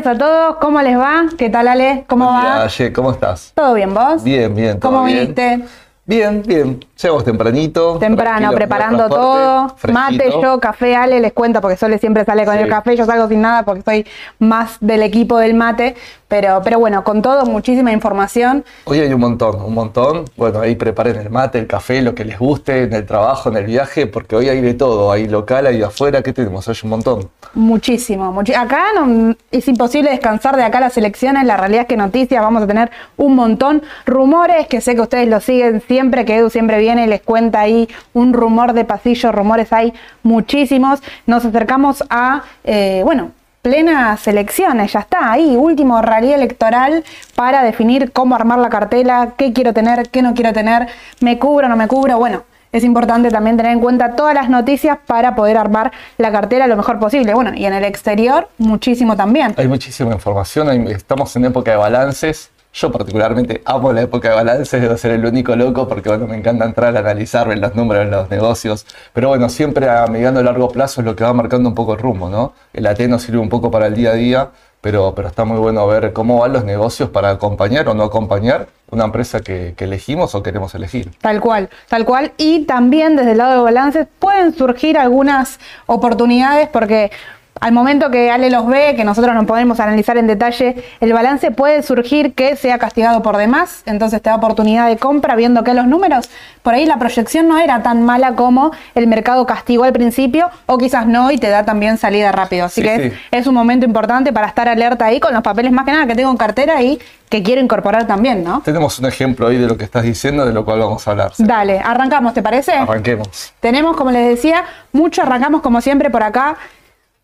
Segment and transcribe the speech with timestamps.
[0.00, 1.24] Días a todos, ¿cómo les va?
[1.36, 2.04] ¿Qué tal Ale?
[2.08, 2.40] ¿Cómo Buen va?
[2.40, 3.52] día, Aye, ¿cómo estás?
[3.54, 4.24] ¿Todo bien vos?
[4.24, 4.80] Bien, bien.
[4.80, 5.34] todo ¿Cómo bien.
[5.34, 5.60] viniste?
[6.10, 6.84] Bien, bien.
[7.00, 7.96] Llegamos tempranito.
[7.98, 9.76] Temprano, preparando todo.
[9.92, 12.62] Mate, yo, café, Ale, les cuento porque Sole siempre sale con Sí.
[12.64, 14.04] el café, yo salgo sin nada porque soy
[14.40, 15.94] más del equipo del mate.
[16.26, 18.64] Pero, pero bueno, con todo, muchísima información.
[18.84, 20.24] Hoy hay un montón, un montón.
[20.36, 23.56] Bueno, ahí preparen el mate, el café, lo que les guste, en el trabajo, en
[23.56, 25.10] el viaje, porque hoy hay de todo.
[25.10, 26.22] Hay local, hay afuera.
[26.22, 26.68] ¿Qué tenemos?
[26.68, 27.28] Hay un montón.
[27.54, 31.96] Muchísimo, muchi- acá no- es imposible descansar de acá las elecciones, la realidad es que
[31.96, 36.36] noticias vamos a tener un montón, rumores que sé que ustedes lo siguen siempre, que
[36.36, 41.44] Edu siempre viene y les cuenta ahí un rumor de pasillo, rumores hay muchísimos, nos
[41.44, 48.34] acercamos a, eh, bueno, plenas elecciones, ya está, ahí, último rally electoral para definir cómo
[48.34, 50.88] armar la cartela, qué quiero tener, qué no quiero tener,
[51.20, 54.96] me cubro, no me cubro, bueno, es importante también tener en cuenta todas las noticias
[55.04, 57.34] para poder armar la cartera lo mejor posible.
[57.34, 59.54] Bueno, y en el exterior, muchísimo también.
[59.56, 60.68] Hay muchísima información.
[60.86, 62.50] estamos en época de balances.
[62.72, 66.36] Yo particularmente amo la época de balances, debo ser el único loco porque bueno, me
[66.36, 68.86] encanta entrar a analizar los números los negocios.
[69.12, 71.94] Pero bueno, siempre a mediano y largo plazo es lo que va marcando un poco
[71.94, 72.52] el rumbo, ¿no?
[72.72, 74.50] El AT nos sirve un poco para el día a día,
[74.80, 78.68] pero, pero está muy bueno ver cómo van los negocios para acompañar o no acompañar
[78.90, 81.10] una empresa que elegimos o queremos elegir.
[81.20, 82.32] Tal cual, tal cual.
[82.36, 87.10] Y también desde el lado de balances pueden surgir algunas oportunidades porque
[87.58, 91.50] al momento que Ale los ve, que nosotros no podemos analizar en detalle, el balance
[91.50, 95.74] puede surgir que sea castigado por demás, entonces te da oportunidad de compra viendo que
[95.74, 96.30] los números,
[96.62, 100.78] por ahí la proyección no era tan mala como el mercado castigó al principio o
[100.78, 102.66] quizás no y te da también salida rápido.
[102.66, 103.16] Así Sí, que sí.
[103.32, 106.06] es, es un momento importante para estar alerta ahí con los papeles más que nada
[106.06, 108.60] que tengo en cartera y que quiero incorporar también, ¿no?
[108.64, 111.32] Tenemos un ejemplo ahí de lo que estás diciendo, de lo cual vamos a hablar.
[111.38, 112.72] Dale, arrancamos, ¿te parece?
[112.72, 113.52] Arranquemos.
[113.60, 116.56] Tenemos, como les decía, mucho, arrancamos como siempre por acá.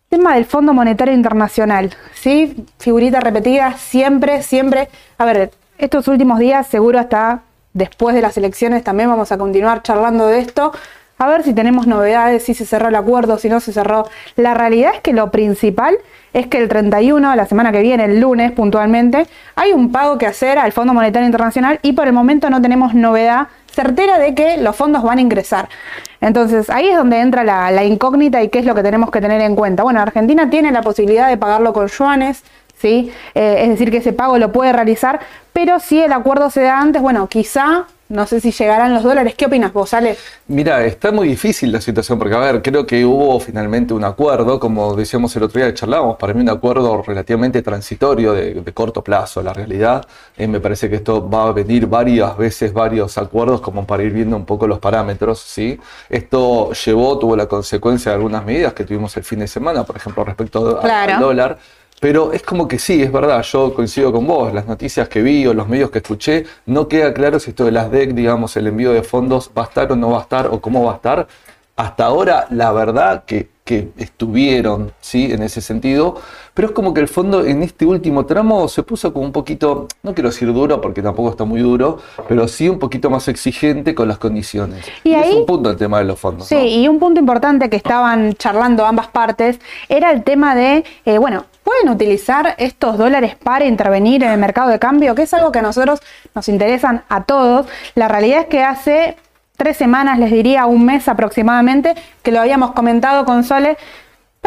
[0.09, 2.65] Tema del Fondo Monetario Internacional, ¿sí?
[2.79, 4.87] Figurita repetida, siempre, siempre.
[5.17, 7.41] A ver, estos últimos días, seguro hasta
[7.73, 10.71] después de las elecciones, también vamos a continuar charlando de esto.
[11.17, 14.07] A ver si tenemos novedades, si se cerró el acuerdo, si no se cerró.
[14.37, 15.97] La realidad es que lo principal
[16.31, 20.25] es que el 31, la semana que viene, el lunes puntualmente, hay un pago que
[20.25, 24.57] hacer al Fondo Monetario Internacional y por el momento no tenemos novedad certera de que
[24.57, 25.69] los fondos van a ingresar.
[26.19, 29.39] Entonces ahí es donde entra la, incógnita y qué es lo que tenemos que tener
[29.41, 29.83] en cuenta.
[29.83, 32.43] Bueno, Argentina tiene la posibilidad de pagarlo con yuanes,
[32.79, 33.11] ¿sí?
[33.35, 35.19] Eh, es decir, que ese pago lo puede realizar,
[35.53, 39.35] pero si el acuerdo se da antes, bueno, quizá, no sé si llegarán los dólares.
[39.35, 40.15] ¿Qué opinas vos, Ale?
[40.47, 44.59] Mira, está muy difícil la situación porque, a ver, creo que hubo finalmente un acuerdo,
[44.59, 48.73] como decíamos el otro día que charlábamos, para mí un acuerdo relativamente transitorio de, de
[48.73, 49.41] corto plazo.
[49.43, 50.05] La realidad,
[50.37, 54.11] eh, me parece que esto va a venir varias veces, varios acuerdos, como para ir
[54.13, 55.77] viendo un poco los parámetros, ¿sí?
[56.09, 59.97] Esto llevó, tuvo la consecuencia de algunas medidas que tuvimos el fin de semana, por
[59.97, 61.13] ejemplo, respecto Claro.
[61.15, 61.57] al dólar.
[61.99, 65.47] Pero es como que sí, es verdad, yo coincido con vos, las noticias que vi
[65.47, 68.67] o los medios que escuché, no queda claro si esto de las DEC, digamos, el
[68.67, 70.95] envío de fondos va a estar o no va a estar o cómo va a
[70.97, 71.27] estar.
[71.75, 75.31] Hasta ahora, la verdad que, que estuvieron, ¿sí?
[75.31, 76.21] En ese sentido,
[76.57, 79.87] pero es como que el fondo en este último tramo se puso como un poquito,
[80.01, 83.93] no quiero decir duro porque tampoco está muy duro, pero sí un poquito más exigente
[83.93, 84.83] con las condiciones.
[85.03, 86.47] Y es ahí- un punto el tema de los fondos.
[86.47, 86.65] Sí, ¿no?
[86.65, 91.45] y un punto importante que estaban charlando ambas partes era el tema de, eh, bueno,
[91.63, 95.13] ¿pueden utilizar estos dólares para intervenir en el mercado de cambio?
[95.13, 95.99] Que es algo que a nosotros
[96.33, 97.67] nos interesan a todos.
[97.93, 99.15] La realidad es que hace
[99.57, 101.93] tres semanas, les diría un mes aproximadamente,
[102.23, 103.77] que lo habíamos comentado con Sole.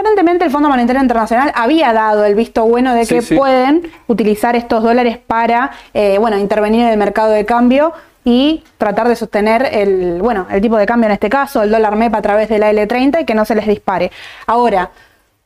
[0.01, 3.37] Aparentemente el Fondo Monetario Internacional había dado el visto bueno de que sí.
[3.37, 7.93] pueden utilizar estos dólares para, eh, bueno, intervenir en el mercado de cambio
[8.25, 11.97] y tratar de sostener el, bueno, el tipo de cambio en este caso, el dólar
[11.97, 14.11] MEP a través de la L30 y que no se les dispare.
[14.47, 14.89] Ahora,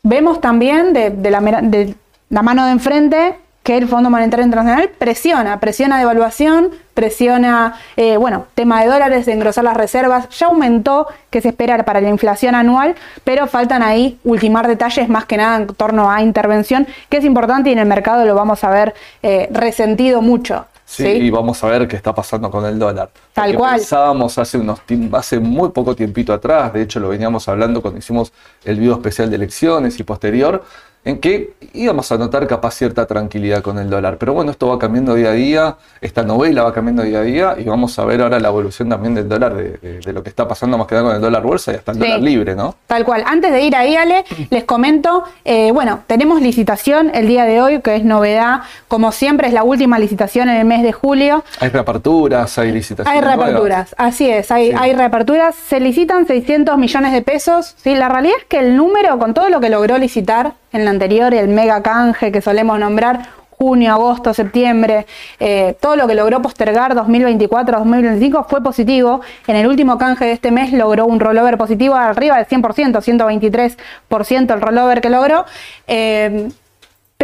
[0.05, 1.97] vemos también de, de la, de
[2.29, 3.35] la mano de enfrente
[3.65, 9.32] que el Fondo Monetario Internacional presiona, presiona devaluación, presiona, eh, bueno, tema de dólares, de
[9.32, 12.94] engrosar las reservas, ya aumentó que se espera para la inflación anual,
[13.25, 17.70] pero faltan ahí ultimar detalles más que nada en torno a intervención, que es importante
[17.70, 20.67] y en el mercado lo vamos a ver eh, resentido mucho.
[20.87, 21.08] Sí, ¿sí?
[21.08, 23.08] y vamos a ver qué está pasando con el dólar.
[23.32, 23.76] Tal Porque cual.
[23.76, 24.81] Pensábamos hace, unos,
[25.12, 28.32] hace muy poco tiempito atrás, de hecho lo veníamos hablando cuando hicimos
[28.64, 30.62] el video especial de elecciones y posterior,
[31.05, 34.17] en que íbamos a notar capaz cierta tranquilidad con el dólar.
[34.19, 37.55] Pero bueno, esto va cambiando día a día, esta novela va cambiando día a día
[37.59, 40.29] y vamos a ver ahora la evolución también del dólar, de, de- de lo que
[40.31, 42.05] está pasando más que nada con el dólar bolsa y hasta el Sí.
[42.05, 42.75] dólar libre, ¿no?
[42.87, 43.23] Tal cual.
[43.27, 47.81] Antes de ir ahí, Ale, les comento, eh, bueno, tenemos licitación el día de hoy,
[47.83, 48.61] que es novedad.
[48.89, 51.45] Como siempre, es la última licitación en el mes de julio.
[51.61, 53.12] Hay reaperturas, hay licitaciones.
[53.15, 53.39] Hay nuevas.
[53.47, 54.77] reaperturas, así es, hay, Sí.
[54.79, 55.55] hay reaperturas.
[55.55, 57.75] Se licitan 600 millones de pesos.
[57.79, 57.95] ¿sí?
[57.95, 61.32] La realidad es que el número, con todo lo que logró licitar en la anterior,
[61.32, 65.06] el mega canje que solemos nombrar, junio, agosto, septiembre,
[65.38, 69.21] eh, todo lo que logró postergar 2024-2025 fue positivo.
[69.47, 74.55] En el último canje de este mes logró un rollover positivo arriba del 100%, 123%
[74.55, 75.44] el rollover que logró.
[75.87, 76.49] Eh,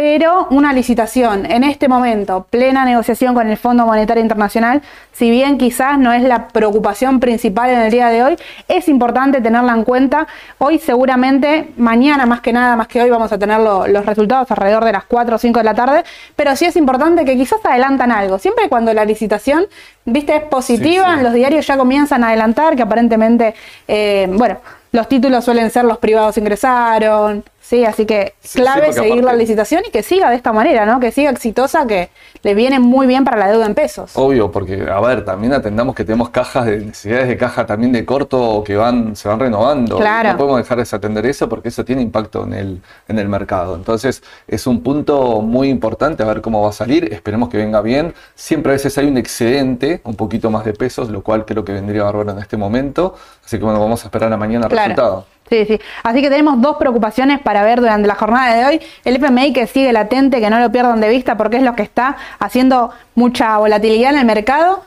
[0.03, 4.81] pero una licitación en este momento, plena negociación con el Fondo Monetario Internacional,
[5.11, 8.35] si bien quizás no es la preocupación principal en el día de hoy,
[8.67, 10.25] es importante tenerla en cuenta.
[10.57, 14.85] Hoy seguramente, mañana más que nada, más que hoy, vamos a tener los resultados alrededor
[14.85, 16.03] de las 4 o 5 de la tarde,
[16.35, 18.39] pero sí es importante que quizás adelantan algo.
[18.39, 19.67] Siempre cuando la licitación,
[20.05, 23.53] viste, es positiva, los diarios ya comienzan a adelantar que aparentemente,
[23.87, 24.57] eh, bueno,
[24.93, 29.91] los títulos suelen ser los privados ingresaron, Sí, así que clave seguir la licitación y
[29.91, 30.99] que siga de esta manera, ¿no?
[30.99, 32.09] Que siga exitosa, que
[32.43, 34.11] le viene muy bien para la deuda en pesos.
[34.15, 38.03] Obvio, porque, a ver, también atendamos que tenemos cajas de necesidades de caja también de
[38.03, 39.99] corto que van, se van renovando.
[39.99, 40.33] Claro.
[40.33, 43.77] No podemos dejar de desatender eso porque eso tiene impacto en el, en el mercado.
[43.77, 47.13] Entonces, es un punto muy importante a ver cómo va a salir.
[47.13, 48.13] Esperemos que venga bien.
[48.35, 51.71] Siempre a veces hay un excedente, un poquito más de pesos, lo cual creo que
[51.71, 53.15] vendría bárbaro en este momento.
[53.45, 55.25] Así que bueno, vamos a esperar a mañana el resultado.
[55.51, 55.79] Sí, sí.
[56.03, 58.81] Así que tenemos dos preocupaciones para ver durante la jornada de hoy.
[59.03, 61.83] El FMI que sigue latente, que no lo pierdan de vista porque es lo que
[61.83, 64.83] está haciendo mucha volatilidad en el mercado.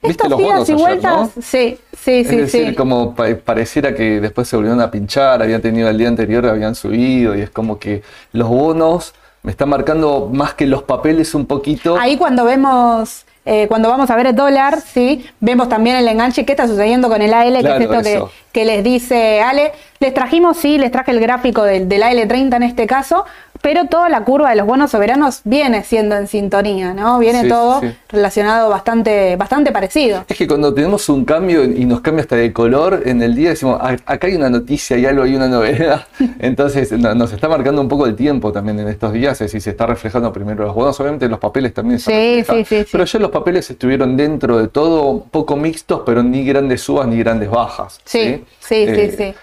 [0.00, 2.36] ¿Viste los bonos y vueltas, sí, sí, es sí.
[2.36, 6.74] decir, como pareciera que después se volvieron a pinchar, habían tenido el día anterior, habían
[6.74, 11.46] subido, y es como que los bonos me están marcando más que los papeles un
[11.46, 11.96] poquito.
[11.98, 16.44] Ahí cuando vemos eh, cuando vamos a ver el dólar, sí, vemos también el enganche.
[16.44, 17.62] ¿Qué está sucediendo con el AL?
[17.62, 19.72] que es esto que, les dice Ale.
[20.00, 23.24] Les trajimos, sí, les traje el gráfico del, del AL30 en este caso,
[23.64, 27.18] pero toda la curva de los bonos soberanos viene siendo en sintonía, ¿no?
[27.18, 27.80] Viene todo
[28.10, 30.26] relacionado bastante, bastante parecido.
[30.28, 33.48] Es que cuando tenemos un cambio y nos cambia hasta de color, en el día
[33.48, 36.06] decimos, ah, acá hay una noticia, hay algo, hay una novedad.
[36.40, 39.70] Entonces nos está marcando un poco el tiempo también en estos días, es decir, se
[39.70, 43.30] está reflejando primero los bonos, obviamente los papeles también se sí, sí, Pero ya los
[43.30, 47.98] papeles estuvieron dentro de todo poco mixtos, pero ni grandes subas ni grandes bajas.
[48.04, 49.22] Sí, sí, sí, sí.
[49.22, 49.34] Eh,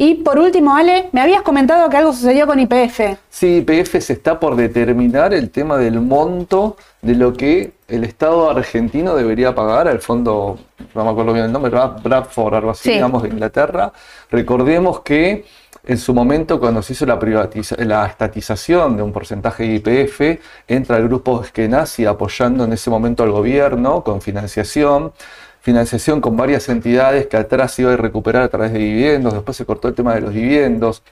[0.00, 3.00] y por último, Ale, me habías comentado que algo sucedió con IPF.
[3.28, 8.48] Sí, IPF se está por determinar el tema del monto de lo que el Estado
[8.48, 10.56] argentino debería pagar al fondo,
[10.94, 13.92] no me acuerdo bien el nombre, Bradford, algo así, digamos, de Inglaterra.
[14.30, 15.44] Recordemos que
[15.84, 17.18] en su momento, cuando se hizo la,
[17.78, 23.24] la estatización de un porcentaje de IPF, entra el grupo Eskenazi apoyando en ese momento
[23.24, 25.12] al gobierno con financiación
[25.68, 29.54] financiación con varias entidades que atrás se iba a recuperar a través de dividendos, después
[29.54, 31.02] se cortó el tema de los dividendos,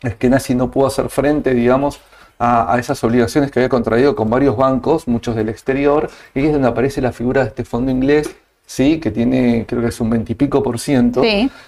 [0.00, 1.98] es que Nasi no pudo hacer frente, digamos,
[2.38, 6.68] a, esas obligaciones que había contraído con varios bancos, muchos del exterior, y es donde
[6.68, 8.30] aparece la figura de este fondo inglés,
[8.64, 11.22] sí, que tiene, creo que es un veintipico por ciento,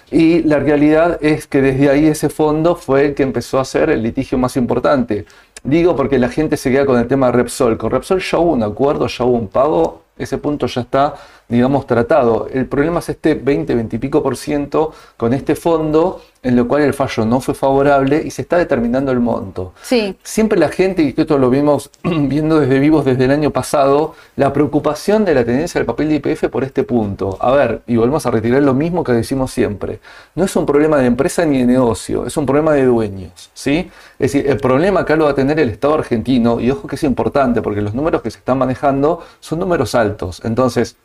[0.09, 3.89] y la realidad es que desde ahí ese fondo fue el que empezó a hacer
[3.89, 5.25] el litigio más importante.
[5.61, 7.77] Digo porque la gente se queda con el tema de Repsol.
[7.77, 11.15] Con Repsol ya hubo un acuerdo, ya hubo un pago, ese punto ya está,
[11.49, 12.47] digamos, tratado.
[12.53, 16.67] El problema es este 20, 20 y pico por ciento con este fondo, en lo
[16.67, 19.73] cual el fallo no fue favorable y se está determinando el monto.
[19.81, 20.15] Sí.
[20.23, 24.53] Siempre la gente, y esto lo vimos viendo desde vivos desde el año pasado, la
[24.53, 27.37] preocupación de la tendencia del papel de IPF por este punto.
[27.41, 29.99] A ver, y volvemos a retirar lo mismo que decimos siempre.
[30.35, 33.49] No es un problema de empresa ni de negocio, es un problema de dueños.
[33.55, 33.89] ¿sí?
[34.19, 36.95] Es decir, el problema acá lo va a tener el Estado argentino, y ojo que
[36.95, 40.41] es importante, porque los números que se están manejando son números altos.
[40.45, 40.95] Entonces,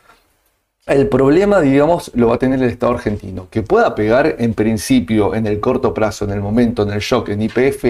[0.87, 5.35] el problema, digamos, lo va a tener el Estado argentino, que pueda pegar en principio,
[5.35, 7.85] en el corto plazo, en el momento, en el shock, en IPF,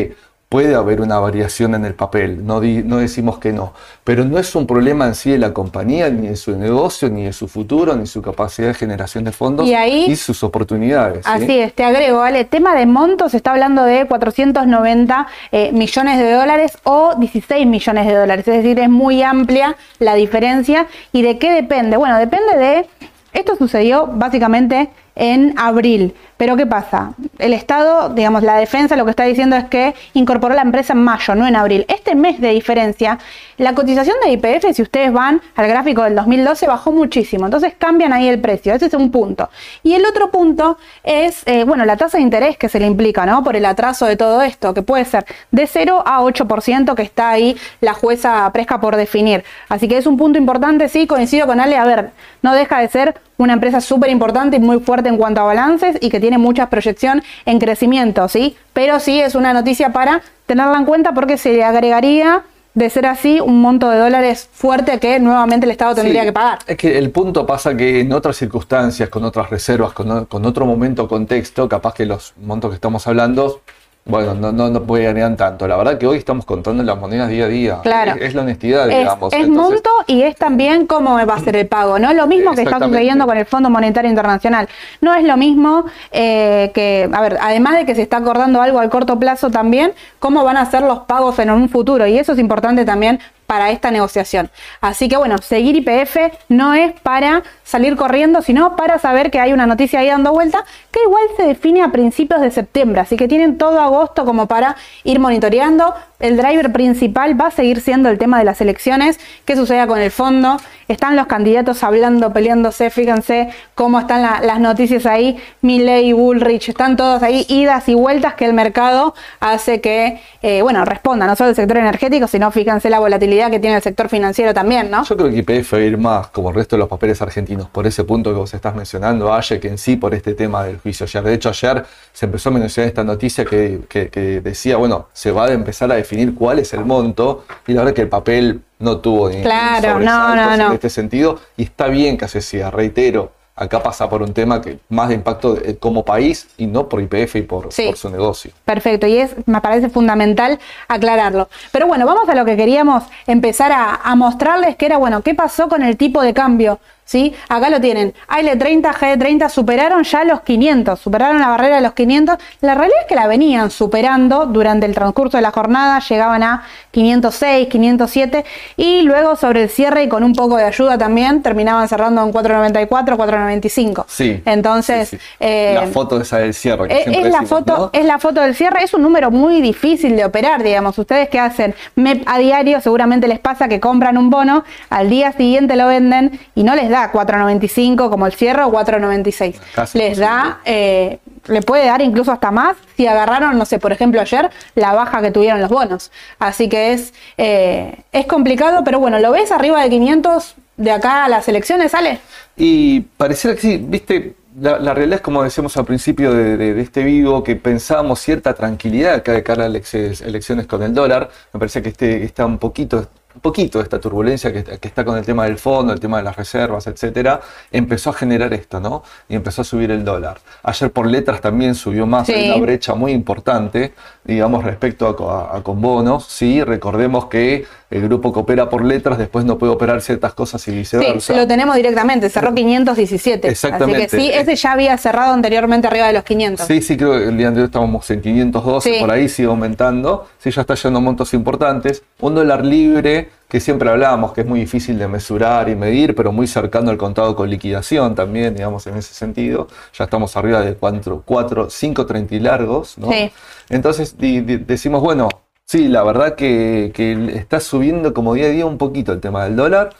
[0.55, 3.73] puede haber una variación en el papel, no, no, decimos que no,
[4.05, 7.25] pero no es un problema en sí de la compañía, ni de su negocio, ni
[7.25, 11.27] de su futuro, ni su capacidad de generación de fondos y, sus oportunidades.
[11.27, 12.45] Así es, te agrego, ¿vale?
[12.45, 18.07] Tema de montos, se está hablando de 490 eh, millones de dólares o 16 millones
[18.07, 20.87] de dólares, es decir, es muy amplia la diferencia.
[21.11, 21.97] ¿Y de qué depende?
[21.97, 22.87] Bueno, depende de...
[23.33, 26.15] Esto sucedió básicamente en abril.
[26.37, 27.13] Pero ¿qué pasa?
[27.39, 31.05] El Estado, digamos, la defensa lo que está diciendo es que incorporó la empresa en
[31.05, 31.87] mayo, no en abril.
[31.89, 33.19] Este mes de diferencia,
[33.57, 37.45] la cotización de IPF, si ustedes van al gráfico del 2012, bajó muchísimo.
[37.45, 38.75] Entonces cambian ahí el precio.
[38.75, 39.49] Ese es un punto.
[39.85, 43.25] Y el otro punto es, eh, bueno, la tasa de interés que se le implica,
[43.27, 43.45] ¿no?
[43.45, 47.31] Por el atraso de todo esto, que puede ser de 0 a 8% que está
[47.31, 49.45] ahí la jueza fresca por definir.
[49.69, 51.77] Así que es un punto importante, sí, coincido con Ale.
[51.77, 52.11] A ver,
[52.43, 55.97] no deja de ser una empresa súper importante y muy fuerte en cuanto a balances
[56.01, 58.57] y que tiene mucha proyección en crecimiento, ¿sí?
[58.73, 62.43] Pero sí es una noticia para tenerla en cuenta porque se le agregaría
[62.75, 66.59] de ser así, un monto de dólares fuerte que nuevamente el Estado tendría que pagar.
[66.67, 70.67] Es que el punto pasa que en otras circunstancias, con otras reservas, con, con otro
[70.67, 73.61] momento, contexto, capaz que los montos que estamos hablando
[74.07, 75.67] Bueno, no, no, no podrían tanto.
[75.67, 77.79] La verdad que hoy estamos contando las monedas día a día.
[77.83, 78.13] Claro.
[78.13, 79.33] Es, es la honestidad, Es, digamos.
[79.33, 82.13] es Entonces, monto y es también cómo va a ser el pago, ¿no?
[82.13, 84.69] Lo mismo que está sucediendo con el Fondo Monetario Internacional.
[85.01, 88.79] No es lo mismo eh, que, a ver, además de que se está acordando algo
[88.79, 92.07] al corto plazo también, cómo van a ser los pagos en un futuro.
[92.07, 94.51] Y eso es importante también para esta negociación.
[94.81, 96.17] Así que bueno, seguir IPF
[96.49, 100.65] no es para salir corriendo, sino para saber que hay una noticia ahí dando vuelta,
[100.91, 104.77] que igual se define a principios de septiembre, así que tienen todo agosto como para
[105.03, 105.95] ir monitoreando.
[106.25, 109.99] El driver principal va a seguir siendo el tema de las elecciones, qué suceda con
[110.01, 110.57] el fondo,
[110.89, 116.97] están los candidatos hablando, peleándose, fíjense cómo están la- las noticias ahí, Milley, Bullrich, están
[116.97, 121.51] todos ahí, idas y vueltas que el mercado hace que, eh, bueno, responda no solo
[121.51, 125.05] el sector energético, sino fíjense la volatilidad que tiene el sector financiero también, ¿no?
[125.05, 127.69] Yo creo que IPF va a ir más como el resto de los papeles argentinos,
[127.69, 130.79] por ese punto que vos estás mencionando, Aye, que en sí por este tema del
[130.79, 131.23] juicio ayer.
[131.23, 135.31] De hecho, ayer se empezó a mencionar esta noticia que, que- que decía, bueno, se
[135.31, 138.63] va a empezar a definir cuál es el monto, y la verdad que el papel
[138.79, 140.67] no tuvo ni, Claro, no, no, no.
[140.67, 143.33] en este sentido, y está bien que así sea, reitero.
[143.57, 147.01] Acá pasa por un tema que más de impacto de- como país y no por
[147.01, 147.87] IPF y por, Sí.
[147.87, 148.51] por su negocio.
[148.65, 151.49] Perfecto, y es, me parece fundamental aclararlo.
[151.71, 155.35] Pero bueno, vamos a lo que queríamos empezar a, a mostrarles, que era, bueno, ¿qué
[155.37, 156.81] pasó con el tipo de cambio?
[157.05, 157.35] ¿Sí?
[157.49, 158.15] Acá lo tienen.
[158.29, 162.37] AL30, GD30 superaron ya los 500, superaron la barrera de los 500.
[162.63, 166.65] La realidad es que la venían superando durante el transcurso de la jornada, llegaban a
[166.93, 168.45] 506, 507
[168.79, 172.33] y luego sobre el cierre y con un poco de ayuda también terminaban cerrando en
[172.33, 174.07] 494, 495.
[174.09, 174.43] Sí.
[174.47, 175.23] Entonces, sí, sí.
[175.41, 176.89] eh, la foto esa del cierre.
[176.89, 177.91] que es, siempre es la decimos, foto, ¿no?
[177.93, 180.97] es la foto del cierre, es un número muy difícil de operar, digamos.
[180.99, 185.33] Ustedes que hacen MEP a diario, seguramente les pasa que compran un bono, al día
[185.33, 189.55] siguiente lo venden y no les da 4.95 como el cierre o 4.96.
[189.75, 193.93] Casi Les da, eh, le puede dar incluso hasta más si agarraron, no sé, por
[193.93, 196.11] ejemplo ayer, la baja que tuvieron los bonos.
[196.39, 201.25] Así que es, eh, es complicado, pero bueno, ¿lo ves arriba de 500 de acá
[201.25, 202.21] a las elecciones, sale?
[202.57, 206.75] Y pareciera que sí, viste, la, la realidad es como decíamos al principio de, de-
[206.75, 210.95] de este vivo, que pensábamos cierta tranquilidad acá de cara a las elecciones con el
[210.95, 211.31] dólar.
[211.53, 215.17] Me parece que este, está un poquito, un poquito esta turbulencia que, que está con
[215.19, 217.41] el tema del fondo, el tema de las reservas, etcétera,
[217.73, 219.03] empezó a generar esto, ¿no?
[219.29, 220.39] Y empezó a subir el dólar.
[220.63, 222.51] Ayer por letras también subió más, hay Sí.
[222.51, 223.93] una brecha muy importante,
[224.25, 226.25] digamos, respecto a, co- a- a con bonos.
[226.27, 230.67] Sí, recordemos que el grupo que opera por letras después no puede operar ciertas cosas
[230.67, 231.33] y viceversa.
[231.33, 233.49] Sí, lo tenemos directamente, cerró 517.
[233.49, 234.05] Exactamente.
[234.05, 236.67] Así que sí, ese ya había cerrado anteriormente arriba de los 500.
[236.67, 239.01] Sí, sí, creo que el día anterior estábamos en 512, Sí.
[239.01, 240.27] por ahí sigue aumentando.
[240.39, 242.03] Sí, ya está yendo montos importantes.
[242.21, 246.33] Un dólar libre, que siempre hablábamos que es muy difícil de mesurar y medir, pero
[246.33, 249.69] muy cercano al contado con liquidación también, digamos, en ese sentido.
[249.97, 253.13] Ya estamos arriba de 4, 4 5, 30 y largos, ¿no?
[253.13, 253.31] Sí.
[253.69, 255.29] Entonces decimos, bueno,
[255.65, 256.93] sí, la verdad que,
[257.35, 259.91] está subiendo como día a día un poquito el tema del dólar.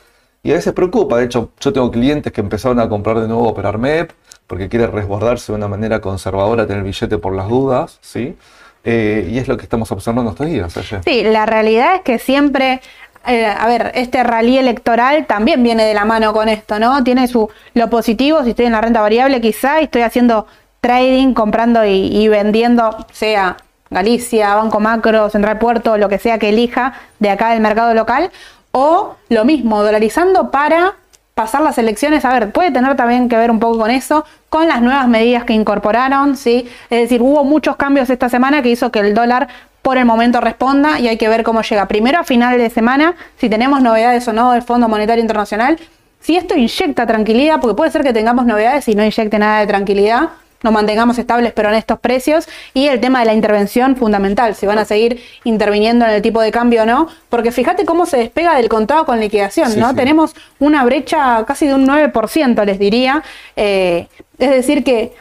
[0.43, 3.47] Y a veces preocupa, de hecho yo tengo clientes que empezaron a comprar de nuevo
[3.47, 4.11] operar MEP
[4.45, 8.37] porque quieren resguardarse de una manera conservadora, tener billete por las dudas, ¿sí?
[8.83, 10.77] Eh, y es lo que estamos observando estos días.
[10.77, 11.01] Ayer.
[11.03, 12.81] Sí, la realidad es que siempre,
[13.25, 17.03] eh, a ver, este rally electoral también viene de la mano con esto, ¿no?
[17.03, 20.45] Tiene su lo positivo, si estoy en la renta variable quizá y estoy haciendo
[20.85, 23.57] trading, comprando y, vendiendo, sea
[23.89, 28.29] Galicia, Banco Macro, Central Puerto, lo que sea que elija de acá del mercado local,
[28.71, 30.93] o lo mismo, dolarizando para
[31.33, 34.67] pasar las elecciones, a ver, puede tener también que ver un poco con eso, con
[34.67, 36.69] las nuevas medidas que incorporaron, ¿sí?
[36.91, 39.47] Es decir, hubo muchos cambios esta semana que hizo que el dólar
[39.81, 41.87] por el momento responda y hay que ver cómo llega.
[41.87, 45.79] Primero a final de semana, si tenemos novedades o no del Fondo Monetario Internacional,
[46.19, 49.67] si esto inyecta tranquilidad, porque puede ser que tengamos novedades y no inyecte nada de
[49.67, 50.29] tranquilidad,
[50.65, 54.65] nos mantengamos estables pero en estos precios y el tema de la intervención fundamental, si
[54.65, 58.17] van a seguir interviniendo en el tipo de cambio o no, porque fíjate cómo se
[58.17, 59.91] despega del contado con liquidación, Sí, ¿no?
[59.91, 59.95] sí.
[59.95, 63.23] Tenemos una brecha casi de un 9%, les diría,
[63.55, 64.07] Eh,
[64.37, 65.13] es decir que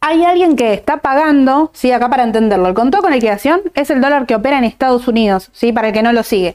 [0.00, 4.00] hay alguien que está pagando, sí, acá para entenderlo, el contado con liquidación es el
[4.00, 6.54] dólar que opera en Estados Unidos, sí, para el que no lo sigue.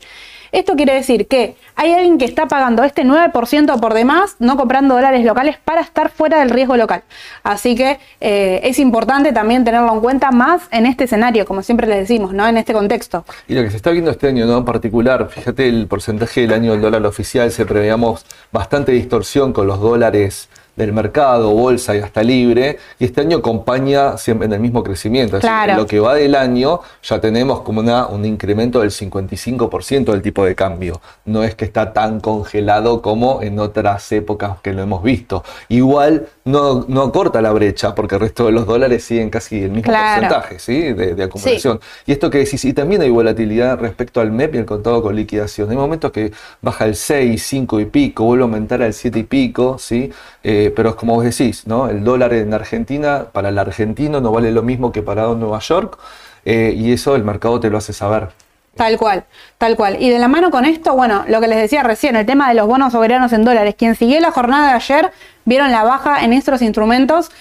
[0.51, 4.95] Esto quiere decir que hay alguien que está pagando este 9% por demás, no comprando
[4.95, 7.03] dólares locales para estar fuera del riesgo local.
[7.43, 11.87] Así que eh, es importante también tenerlo en cuenta más en este escenario, como siempre
[11.87, 12.47] les decimos, ¿no?
[12.47, 13.23] En este contexto.
[13.47, 14.41] Y lo que se está viendo este año.
[14.57, 19.67] En particular, fíjate el porcentaje del año del dólar oficial, se preveíamos bastante distorsión con
[19.67, 24.59] los dólares del mercado, bolsa y hasta libre, y este año acompaña siempre en el
[24.59, 25.37] mismo crecimiento.
[25.37, 28.91] Es decir, en lo que va del año ya tenemos como una, un incremento del
[28.91, 31.01] 55% del tipo de cambio.
[31.25, 35.43] No es que está tan congelado como en otras épocas que lo hemos visto.
[35.69, 39.71] Igual no, no corta la brecha porque el resto de los dólares siguen casi el
[39.71, 40.93] mismo porcentaje ¿sí?
[40.93, 41.79] de, acumulación.
[42.05, 45.15] Y esto que decís, y también hay volatilidad respecto al MEP y el contado con
[45.15, 45.69] liquidación.
[45.69, 46.31] Hay momentos que
[46.61, 50.11] baja el 6, 5 y pico, vuelve a aumentar al 7 y pico, ¿sí?
[50.43, 51.89] Eh, pero es como vos decís, ¿no?
[51.89, 55.97] El dólar en Argentina, para el argentino no vale lo mismo que para Nueva York,
[56.45, 58.29] eh, y eso el mercado te lo hace saber.
[58.75, 59.25] Tal cual,
[59.57, 59.97] tal cual.
[60.01, 62.55] Y de la mano con esto, bueno, lo que les decía recién, el tema de
[62.55, 63.75] los bonos soberanos en dólares.
[63.77, 65.11] Quien siguió la jornada de ayer,
[65.43, 67.31] vieron la baja en estos instrumentos.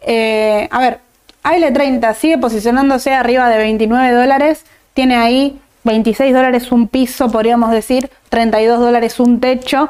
[0.00, 1.00] Eh, a ver,
[1.44, 8.10] AL30 sigue posicionándose arriba de 29 dólares, tiene ahí 26 dólares un piso, podríamos decir,
[8.30, 9.88] 32 dólares un techo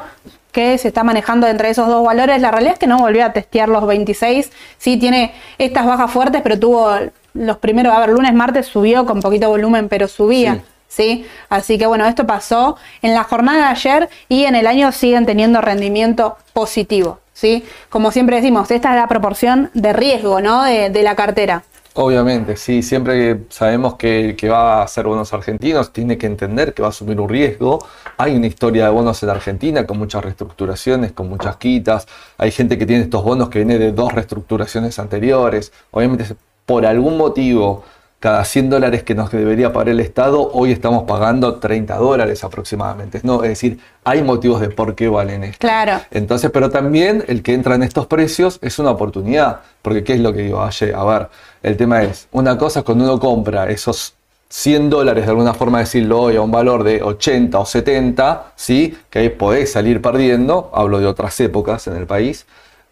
[0.59, 2.40] que se está manejando entre esos dos valores.
[2.42, 6.42] La realidad es que no volvió a testear los 26, sí tiene estas bajas fuertes,
[6.42, 6.90] pero tuvo
[7.33, 10.64] los primeros, a ver, lunes, martes subió con poquito volumen, pero subía.
[10.88, 11.25] Sí.
[11.49, 15.27] Así que bueno, esto pasó en la jornada de ayer y en el año siguen
[15.27, 17.21] teniendo rendimiento positivo.
[17.33, 17.62] ¿sí?
[17.88, 20.64] Como siempre decimos, esta es la proporción de riesgo ¿no?
[20.64, 21.62] de, la cartera.
[22.01, 26.81] Obviamente, sí, siempre sabemos que, que va a ser bonos argentinos, tiene que entender que
[26.81, 27.85] va a asumir un riesgo.
[28.19, 32.07] Hay una historia de bonos en Argentina con muchas reestructuraciones, con muchas quitas.
[32.37, 35.73] Hay gente que tiene estos bonos que viene de dos reestructuraciones anteriores.
[35.91, 37.83] Obviamente, por algún motivo
[38.21, 43.21] cada 100 dólares que nos debería pagar el Estado, hoy estamos pagando 30 dólares aproximadamente.
[43.23, 43.45] ¿no?
[43.45, 45.59] Es decir, hay motivos de por qué valen esto.
[45.61, 46.01] Claro.
[46.11, 50.21] Entonces, pero también el que entra en estos precios es una oportunidad, porque ¿qué es
[50.21, 50.63] lo que digo?
[50.63, 51.29] Ayer, a ver,
[51.63, 54.15] el tema es, una cosa es cuando uno compra esos
[54.49, 58.97] 100 dólares, de alguna forma decirlo hoy, a un valor de 80 o 70, ¿sí?
[59.11, 62.47] que ahí podés salir perdiendo, hablo de otras épocas en el país,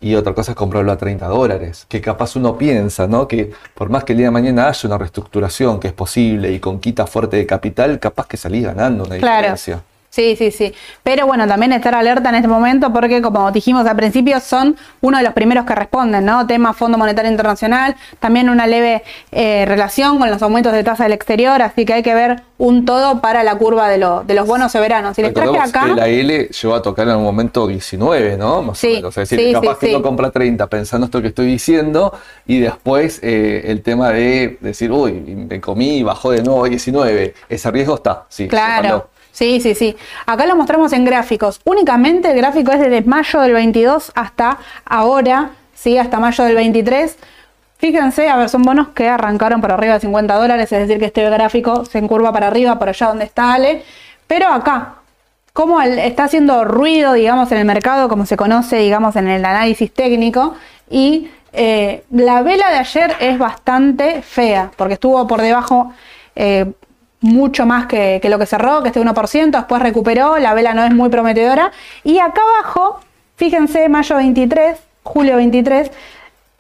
[0.07, 3.27] y otra cosa es comprarlo a 30 dólares, que capaz uno piensa, ¿no?
[3.27, 6.61] Que por más que el día de mañana haya una reestructuración que es posible y
[6.61, 9.83] con quita fuerte de capital, capaz que salís ganando una diferencia.
[10.17, 10.73] Sí, sí, sí.
[11.03, 15.19] Pero bueno, también estar alerta en este momento porque, como dijimos al principio, son uno
[15.19, 16.47] de los primeros que responden, ¿no?
[16.47, 21.13] Tema Fondo Monetario Internacional, también una leve eh, relación con los aumentos de tasa del
[21.13, 24.73] exterior, así que hay que ver un todo para la curva de, de los bonos
[24.73, 25.19] soberanos.
[25.19, 25.85] Y les traje acá.
[25.85, 28.63] Que la L llegó a tocar en un momento 19, ¿no?
[28.63, 29.19] Más sí, o menos.
[29.19, 32.15] Es decir, capaz que uno compra 30 pensando esto que estoy diciendo
[32.47, 36.69] y después eh, el tema de decir, uy, me comí y bajó de nuevo a
[36.71, 37.35] 19.
[37.51, 38.49] Ese riesgo está, sí.
[38.49, 39.11] Claro.
[39.37, 39.95] Sí, sí, sí.
[40.25, 41.61] Acá lo mostramos en gráficos.
[41.65, 45.99] Únicamente el gráfico es desde mayo del 22 hasta ahora, ¿sí?
[45.99, 47.19] hasta mayo del 23.
[47.77, 51.05] Fíjense, a ver, son bonos que arrancaron por arriba de 50 dólares, es decir, que
[51.05, 53.83] este gráfico se encurva para arriba, por allá donde está Ale.
[54.27, 54.95] Pero acá,
[55.53, 59.93] como está haciendo ruido, digamos, en el mercado, como se conoce, digamos, en el análisis
[59.93, 60.55] técnico,
[60.89, 65.93] y eh, la vela de ayer es bastante fea, porque estuvo por debajo
[66.35, 66.73] eh,
[67.27, 70.95] mucho más que, lo que cerró, que este 1%, después recuperó, la vela no es
[70.95, 71.73] muy prometedora.
[72.05, 73.01] Y acá abajo,
[73.37, 75.91] fíjense, mayo 23, julio 23,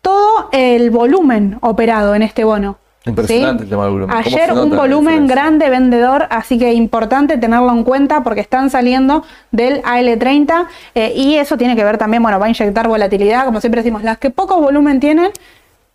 [0.03, 2.79] todo el volumen operado en este bono.
[3.07, 4.17] Impresionante el tema del volumen.
[4.17, 9.81] Ayer un volumen grande vendedor, así que importante tenerlo en cuenta porque están saliendo del
[9.83, 13.83] AL30 eh, y eso tiene que ver también, bueno, va a inyectar volatilidad, como siempre
[13.83, 15.31] decimos, las que poco volumen tienen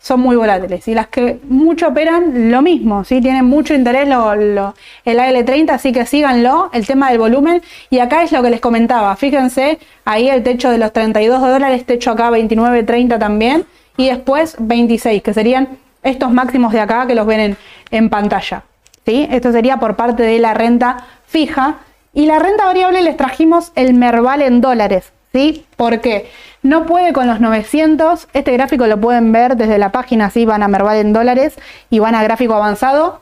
[0.01, 0.87] son muy volátiles.
[0.87, 3.21] Y las que mucho operan, lo mismo, ¿sí?
[3.21, 7.61] tienen mucho interés lo, el AL30, así que síganlo, el tema del volumen.
[7.89, 11.85] Y acá es lo que les comentaba, fíjense, ahí el techo de los 32 dólares,
[11.85, 17.13] techo acá 29, 30 también, y después 26, que serían estos máximos de acá que
[17.13, 17.57] los ven en,
[17.91, 18.63] en pantalla.
[19.05, 19.27] ¿sí?
[19.29, 21.77] Esto sería por parte de la renta fija.
[22.13, 25.13] Y la renta variable les trajimos el Merval en dólares.
[25.33, 25.65] ¿Sí?
[25.75, 26.29] Porque
[26.63, 28.27] no puede con los 900.
[28.33, 31.57] Este gráfico lo pueden ver desde la página, si van a Merval en dólares
[31.89, 33.21] y van a gráfico avanzado.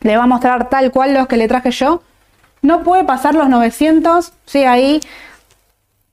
[0.00, 2.02] Le va a mostrar tal cual los que le traje yo.
[2.62, 4.32] No puede pasar los 900.
[4.46, 5.00] Sí, ahí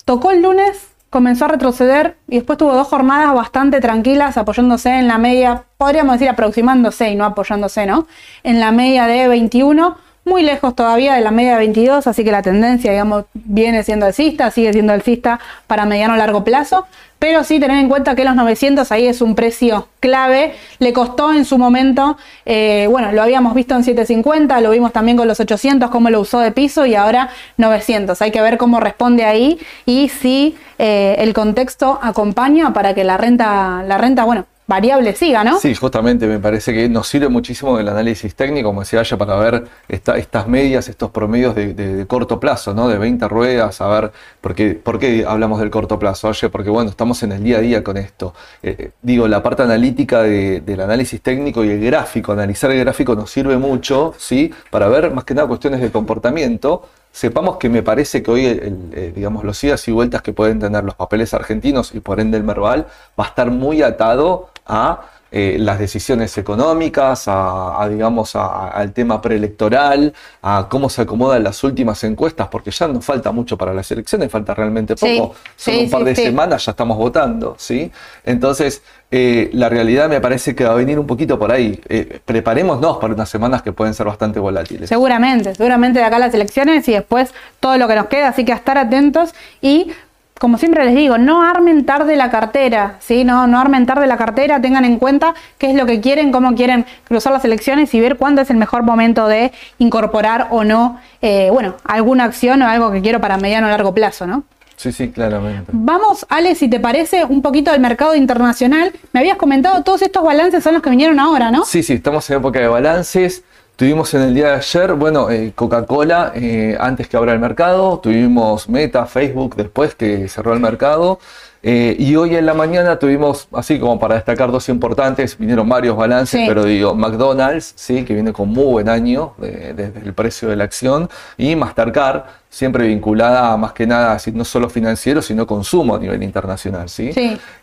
[0.05, 5.07] tocó el lunes, comenzó a retroceder y después tuvo dos jornadas bastante tranquilas apoyándose en
[5.07, 8.07] la media, podríamos decir aproximándose y no apoyándose, ¿no?
[8.43, 12.31] En la media de 21 muy lejos todavía de la media de 22, así que
[12.31, 16.85] la tendencia, digamos, viene siendo alcista, sigue siendo alcista para mediano largo plazo,
[17.17, 21.33] pero sí tener en cuenta que los 900 ahí es un precio clave, le costó
[21.33, 25.39] en su momento, eh, bueno, lo habíamos visto en 750, lo vimos también con los
[25.39, 29.59] 800, cómo lo usó de piso y ahora 900, hay que ver cómo responde ahí
[29.85, 35.43] y si eh, el contexto acompaña para que la renta, la renta, bueno, variable siga,
[35.43, 35.59] ¿no?
[35.59, 39.35] Sí, justamente me parece que nos sirve muchísimo el análisis técnico, como decía Aya, para
[39.35, 42.87] ver estas medias, estos promedios de, corto plazo, ¿no?
[42.87, 46.29] De 20 ruedas, a ver, porque, ¿por qué hablamos del corto plazo?
[46.29, 48.33] Oye, porque bueno, estamos en el día a día con esto.
[48.63, 53.13] Eh, eh, digo, la parte analítica del análisis técnico y el gráfico, analizar el gráfico
[53.13, 54.53] nos sirve mucho, ¿sí?
[54.69, 59.11] Para ver más que nada cuestiones de comportamiento, sepamos que me parece que hoy, eh,
[59.13, 62.43] digamos, los idas y vueltas que pueden tener los papeles argentinos y por ende el
[62.43, 62.87] Merval
[63.19, 65.01] va a estar muy atado a
[65.33, 72.03] eh, las decisiones económicas, a, digamos, al tema preelectoral, a cómo se acomodan las últimas
[72.03, 76.03] encuestas, porque ya no falta mucho para las elecciones, falta realmente poco, son un par
[76.03, 77.89] de semanas, ya estamos votando, ¿sí?
[78.25, 81.79] Entonces, eh, la realidad me parece que va a venir un poquito por ahí.
[81.87, 84.89] Eh, preparémonos para unas semanas que pueden ser bastante volátiles.
[84.89, 88.51] Seguramente, seguramente de acá las elecciones y después todo lo que nos queda, así que
[88.51, 89.93] a estar atentos y
[90.41, 93.23] como siempre les digo, no armen tarde la cartera, ¿sí?
[93.23, 96.55] No, no armen tarde la cartera, tengan en cuenta qué es lo que quieren, cómo
[96.55, 100.99] quieren cruzar las elecciones y ver cuándo es el mejor momento de incorporar o no,
[101.21, 104.43] eh, bueno, alguna acción o algo que quiero para mediano o largo plazo, ¿no?
[104.77, 105.69] Sí, sí, claramente.
[105.73, 108.91] Vamos, Ale, si te parece, un poquito del mercado internacional.
[109.13, 111.65] Me habías comentado, todos estos balances son los que vinieron ahora, ¿no?
[111.65, 113.43] Sí, sí, estamos en época de balances.
[113.81, 117.97] Tuvimos en el día de ayer, bueno, eh, Coca-Cola eh, antes que abra el mercado,
[117.97, 121.17] tuvimos Meta, Facebook después que cerró el mercado.
[121.63, 125.97] Eh, y hoy en la mañana tuvimos, así como para destacar dos importantes, vinieron varios
[125.97, 130.57] balances, pero digo, McDonald's, sí, que viene con muy buen año desde el precio de
[130.57, 135.95] la acción, y Mastercard, siempre vinculada a más que nada, no solo financiero, sino consumo
[135.95, 136.89] a nivel internacional.
[136.89, 137.11] ¿sí?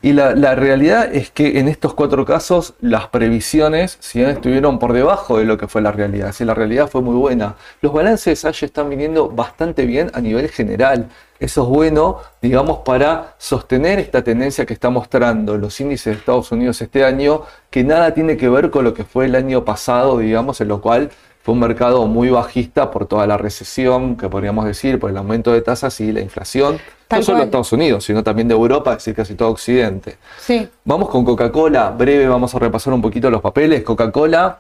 [0.01, 5.39] Y la, realidad es que en estos cuatro casos las previsiones si estuvieron por debajo
[5.39, 6.33] de lo que fue la realidad.
[6.33, 7.55] Si la realidad fue muy buena.
[7.83, 11.09] Los balances de están viniendo bastante bien a nivel general.
[11.39, 16.51] Eso es bueno, digamos, para sostener esta tendencia que está mostrando los índices de Estados
[16.51, 20.19] Unidos este año, que nada tiene que ver con lo que fue el año pasado,
[20.19, 21.11] digamos, en lo cual
[21.49, 25.51] fue un mercado muy bajista por toda la recesión, que podríamos decir, por el aumento
[25.51, 26.79] de tasas y la inflación,
[27.11, 30.19] no solo de Estados Unidos, sino también de Europa, es decir, casi todo Occidente.
[30.39, 30.69] Sí.
[30.85, 33.83] Vamos con Coca-Cola, breve, vamos a repasar un poquito los papeles.
[33.83, 34.59] Coca-Cola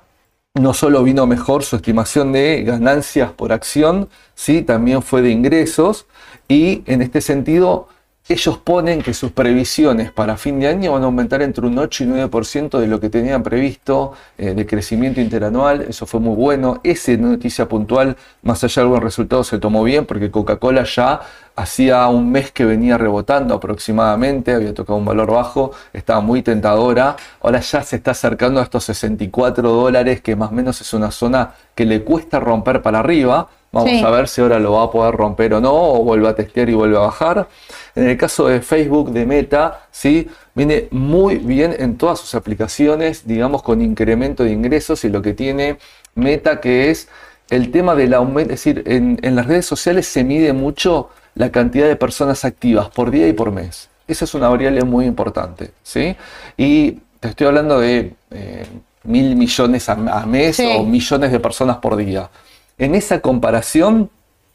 [0.54, 6.06] no solo vino mejor su estimación de ganancias por acción, sí, también fue de ingresos
[6.48, 7.88] y en este sentido
[8.28, 12.04] ellos ponen que sus previsiones para fin de año van a aumentar entre un 8
[12.04, 15.86] y 9% de lo que tenían previsto eh, de crecimiento interanual.
[15.88, 16.80] Eso fue muy bueno.
[16.84, 21.20] Esa noticia puntual, más allá de algún resultado, se tomó bien porque Coca-Cola ya
[21.56, 27.16] hacía un mes que venía rebotando aproximadamente, había tocado un valor bajo, estaba muy tentadora.
[27.40, 31.10] Ahora ya se está acercando a estos 64 dólares, que más o menos es una
[31.10, 33.48] zona que le cuesta romper para arriba.
[33.72, 36.34] Vamos a ver si ahora lo va a poder romper o no, o vuelve a
[36.34, 37.48] testear y vuelve a bajar.
[37.94, 40.28] En el caso de Facebook, de Meta, ¿sí?
[40.54, 45.34] viene muy bien en todas sus aplicaciones, digamos con incremento de ingresos y lo que
[45.34, 45.78] tiene
[46.14, 47.08] Meta que es
[47.50, 51.86] el tema del aumento, es decir, en, las redes sociales se mide mucho la cantidad
[51.86, 53.88] de personas activas por día y por mes.
[54.06, 56.16] Esa es una variable muy importante, ¿sí?
[56.56, 58.66] Y te estoy hablando de eh,
[59.04, 59.96] mil millones a,
[60.26, 62.28] mes o millones de personas por día.
[62.76, 64.10] En esa comparación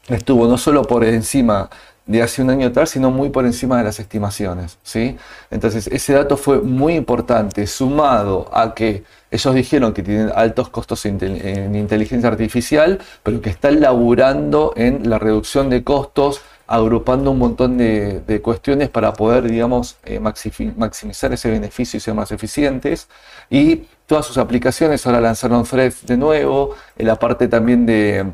[0.08, 1.70] estuvo no solo por encima
[2.06, 4.78] de hace un año atrás, sino muy por encima de las estimaciones.
[4.82, 5.16] ¿sí?
[5.50, 11.04] Entonces, ese dato fue muy importante, sumado a que ellos dijeron que tienen altos costos
[11.06, 17.76] en inteligencia artificial, pero que están laburando en la reducción de costos, agrupando un montón
[17.76, 23.08] de, cuestiones para poder, digamos, eh, maximizar ese beneficio y ser más eficientes.
[23.50, 28.32] Y todas sus aplicaciones ahora lanzaron Threads de nuevo, en la parte también de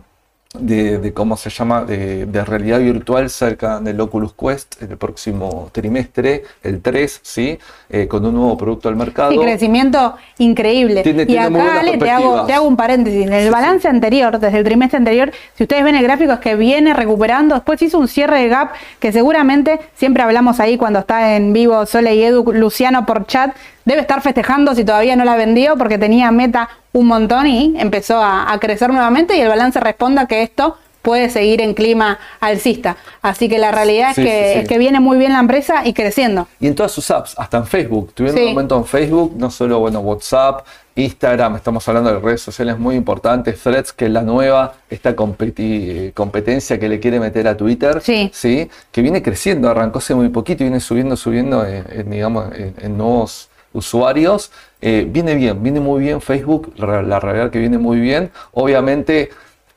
[0.59, 6.83] de, cómo se llama, de, realidad virtual cerca del Oculus Quest el próximo trimestre, el
[6.83, 7.59] 3, ¿sí?
[7.93, 9.33] Eh, con un nuevo producto al mercado.
[9.33, 11.03] Sí, crecimiento increíble.
[11.05, 13.27] y acá, te hago, te hago, un paréntesis.
[13.27, 16.55] En el balance anterior, desde el trimestre anterior, si ustedes ven el gráfico, es que
[16.55, 17.57] viene recuperando.
[17.57, 21.85] Después hizo un cierre de gap que seguramente, siempre hablamos ahí cuando está en vivo
[21.85, 25.99] Sole y Edu, Luciano por chat, debe estar festejando si todavía no la vendió porque
[25.99, 30.77] tenía meta un montón y empezó a, crecer nuevamente y el balance responda que esto
[31.03, 32.97] puede seguir en clima alcista.
[33.23, 36.49] Así que la realidad es, que, es que viene muy bien la empresa y creciendo.
[36.61, 38.13] Y en todas sus apps, hasta en Facebook.
[38.15, 42.79] Tuvieron un momento en Facebook, no solo bueno, WhatsApp, Instagram, estamos hablando de redes sociales
[42.79, 48.03] muy importantes, Threads, que es la nueva, esta competencia que le quiere meter a Twitter,
[48.03, 48.69] sí.
[48.93, 51.65] que viene creciendo, arrancó hace muy poquito y viene subiendo, subiendo,
[52.07, 57.79] digamos, en nuevos usuarios, eh, viene bien, viene muy bien Facebook, la, realidad que viene
[57.79, 58.31] muy bien.
[58.53, 59.31] Obviamente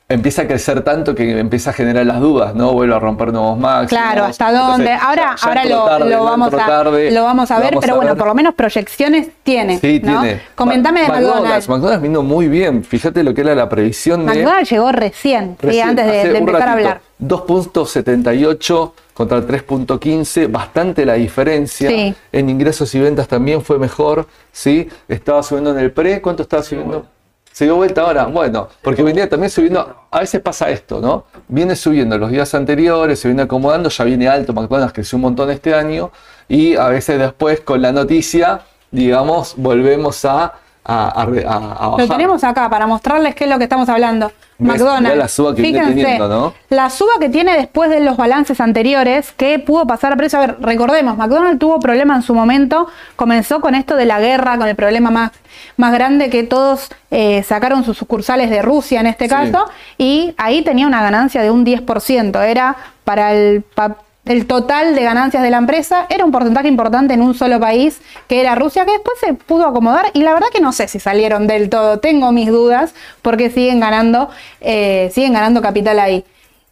[0.08, 2.72] empieza a crecer tanto que empieza a generar las dudas, ¿no?
[2.72, 3.88] Vuelve a romper nuevos máximos.
[3.88, 4.84] Claro, ¿hasta dónde?
[4.92, 7.70] Entonces, ahora ya ahora lo, tarde, lo no vamos, a, tarde, lo vamos a ver,
[7.70, 8.18] vamos pero a bueno, ver.
[8.18, 9.78] por lo menos proyecciones tiene.
[9.78, 10.20] Sí, ¿no?
[10.20, 10.42] tiene.
[10.54, 11.68] Comentame de Ma- McDonald's.
[11.68, 12.84] McDonald's vino muy bien.
[12.84, 14.34] Fíjate lo que era la previsión de.
[14.34, 17.00] McDonald's llegó recién, sí, Recién, antes de, de empezar a ratito, hablar.
[17.20, 21.88] 2.78 contra el 3.15, bastante la diferencia.
[21.88, 22.14] Sí.
[22.32, 24.88] En ingresos y ventas también fue mejor, ¿sí?
[25.08, 27.06] Estaba subiendo en el pre, ¿cuánto estaba subiendo?
[27.54, 31.26] Se dio vuelta ahora, bueno, porque venía también subiendo, a veces pasa esto, ¿no?
[31.46, 35.48] Viene subiendo los días anteriores, se viene acomodando, ya viene alto, McDonald's creció un montón
[35.52, 36.10] este año,
[36.48, 41.98] y a veces después con la noticia, digamos, volvemos a, a, a a- bajar.
[41.98, 44.30] Lo tenemos acá para mostrarles qué es lo que estamos hablando.
[44.56, 45.18] Ves, McDonald's.
[45.18, 46.54] la suba que Fíjense, teniendo, ¿no?
[46.70, 50.38] La suba que tiene después de los balances anteriores, que pudo pasar a precio.
[50.38, 52.86] A ver, recordemos, McDonald's tuvo problema en su momento.
[53.16, 55.32] Comenzó con esto de la guerra, con el problema más,
[55.76, 59.30] más grande que todos eh, sacaron sus sucursales de Rusia en este Sí.
[59.30, 59.66] caso.
[59.98, 62.40] Y ahí tenía una ganancia de un 10%.
[62.46, 63.62] Era para el.
[63.62, 67.60] pa- el total de ganancias de la empresa era un porcentaje importante en un solo
[67.60, 70.88] país, que era Rusia, que después se pudo acomodar y la verdad que no sé
[70.88, 76.24] si salieron del todo, tengo mis dudas, porque siguen ganando, eh, siguen ganando capital ahí.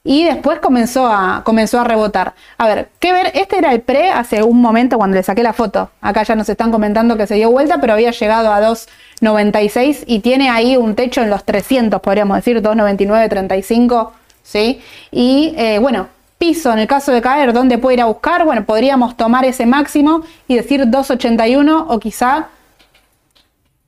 [0.04, 2.34] Y después comenzó a, comenzó a rebotar.
[2.58, 3.30] A ver, ¿qué ver?
[3.34, 5.90] Este era el pre hace un momento cuando le saqué la foto.
[6.00, 10.18] Acá ya nos están comentando que se dio vuelta, pero había llegado a 2.96 y
[10.18, 14.12] tiene ahí un techo en los 300, podríamos decir, 2.99, 35,
[14.42, 14.82] ¿sí?
[15.12, 16.08] Y eh, bueno,
[16.42, 18.44] piso en el caso de caer, ¿dónde puede ir a buscar?
[18.44, 22.48] Bueno, podríamos tomar ese máximo y decir 2.81 o quizá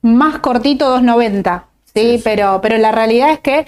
[0.01, 1.91] más cortito 2.90, ¿sí?
[1.93, 2.21] Sí, sí.
[2.23, 3.65] Pero, pero la realidad es que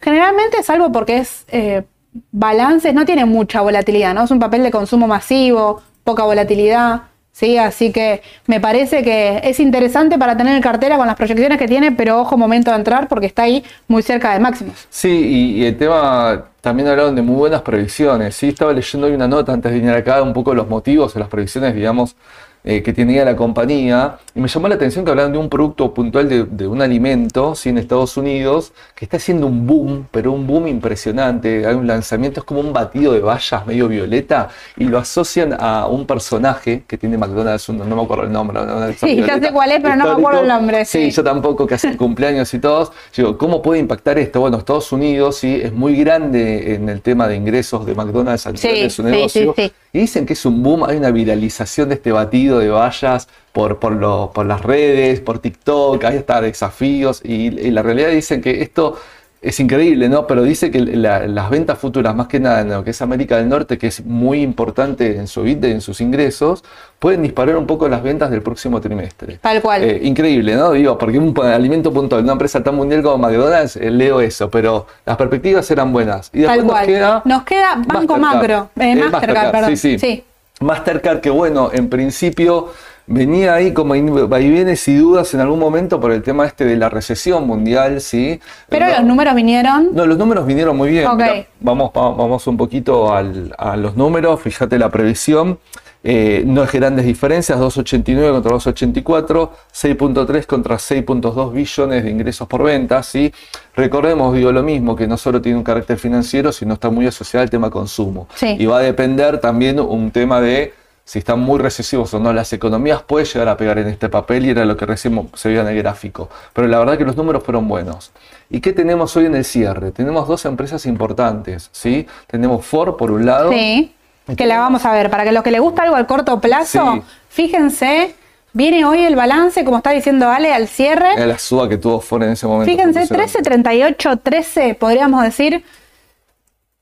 [0.00, 1.82] generalmente, salvo porque es eh,
[2.30, 4.22] balances, no tiene mucha volatilidad, ¿no?
[4.22, 7.58] Es un papel de consumo masivo, poca volatilidad, ¿sí?
[7.58, 11.66] Así que me parece que es interesante para tener en cartera con las proyecciones que
[11.66, 14.86] tiene, pero ojo, momento de entrar porque está ahí muy cerca de máximos.
[14.88, 18.36] Sí, y, y el tema, también hablaron de muy buenas previsiones.
[18.36, 21.18] Sí, estaba leyendo hoy una nota antes de venir acá, un poco los motivos o
[21.18, 22.16] las previsiones, digamos,
[22.64, 24.18] eh, que tenía la compañía.
[24.34, 27.54] Y me llamó la atención que hablaban de un producto puntual de, de un alimento,
[27.54, 31.66] sí, en Estados Unidos, que está haciendo un boom, pero un boom impresionante.
[31.66, 35.86] Hay un lanzamiento, es como un batido de bayas medio violeta, y lo asocian a
[35.86, 38.60] un personaje que tiene McDonald's, no me acuerdo el nombre.
[38.90, 41.10] esas Sí, ya sé cuál es, pero no me acuerdo el nombre, Sí, sí.
[41.10, 42.92] yo tampoco, que hacen cumpleaños y todos.
[43.16, 44.40] Digo, ¿cómo puede impactar esto?
[44.40, 48.56] Bueno, Estados Unidos sí es muy grande en el tema de ingresos de McDonald's al
[48.58, 49.54] Sí, de su sí, negocio.
[49.56, 49.72] sí, sí.
[49.92, 53.78] Y dicen que es un boom, hay una viralización de este batido de vallas por,
[53.78, 57.20] por, lo- por las redes, por TikTok, hay hasta desafíos.
[57.24, 58.96] Y, y la realidad dicen que esto
[59.42, 60.26] es increíble, ¿no?
[60.26, 63.38] Pero dice que la- las ventas futuras, más que nada en lo que es América
[63.38, 66.62] del Norte, que es muy importante en su vida y en sus ingresos,
[66.98, 69.38] pueden disparar un poco las ventas del próximo trimestre.
[69.40, 69.82] Tal cual.
[69.82, 70.72] Eh, increíble, ¿no?
[70.72, 74.86] Digo, porque un alimento puntual, una empresa tan mundial como McDonald's, eh, leo eso, pero
[75.06, 76.28] las perspectivas eran buenas.
[76.34, 76.78] Y después Tal cual.
[76.80, 77.22] nos queda.
[77.24, 78.20] Nos queda Banco Mastercard.
[78.20, 79.70] Macro, eh, Eh, Mastercard, perdón.
[79.70, 79.98] Sí, sí.
[79.98, 80.24] Sí.
[80.60, 82.68] Mastercard, que bueno, en principio
[83.10, 83.94] venía ahí como
[84.28, 88.40] vaivienes y dudas en algún momento por el tema este de la recesión mundial, ¿sí?
[88.68, 89.88] Pero No- los números vinieron.
[89.92, 91.08] no, los números vinieron muy bien.
[91.16, 94.40] Mirá, vamos, va- vamos un poquito al- a los números.
[94.40, 95.58] Fíjate la previsión.
[96.02, 102.62] Eh, no es grandes diferencias, 2,89 contra 2,84, 6,3 contra 6,2 billones de ingresos por
[102.62, 103.02] venta.
[103.02, 103.30] ¿sí?
[103.76, 107.42] Recordemos, digo lo mismo, que no solo tiene un carácter financiero, sino está muy asociado
[107.42, 108.28] al tema consumo.
[108.34, 108.56] Sí.
[108.58, 110.72] Y va a depender también un tema de
[111.10, 114.46] si están muy recesivos o no las economías, puede llegar a pegar en este papel
[114.46, 116.28] y era lo que recién se veía en el gráfico.
[116.52, 118.12] Pero la verdad que los números fueron buenos.
[118.48, 119.90] ¿Y qué tenemos hoy en el cierre?
[119.90, 122.06] Tenemos dos empresas importantes, ¿sí?
[122.28, 123.50] Tenemos Ford por un lado.
[123.50, 123.92] Sí,
[124.36, 125.10] que la vamos a ver.
[125.10, 127.02] Para que los que les gusta algo al corto plazo, Sí.
[127.28, 128.14] fíjense,
[128.52, 131.14] viene hoy el balance, como está diciendo Ale, al cierre.
[131.14, 132.70] Era la suba que tuvo Ford en ese momento.
[132.70, 133.32] Fíjense, Impresionante.
[133.32, 135.64] 13, 38, 13, podríamos decir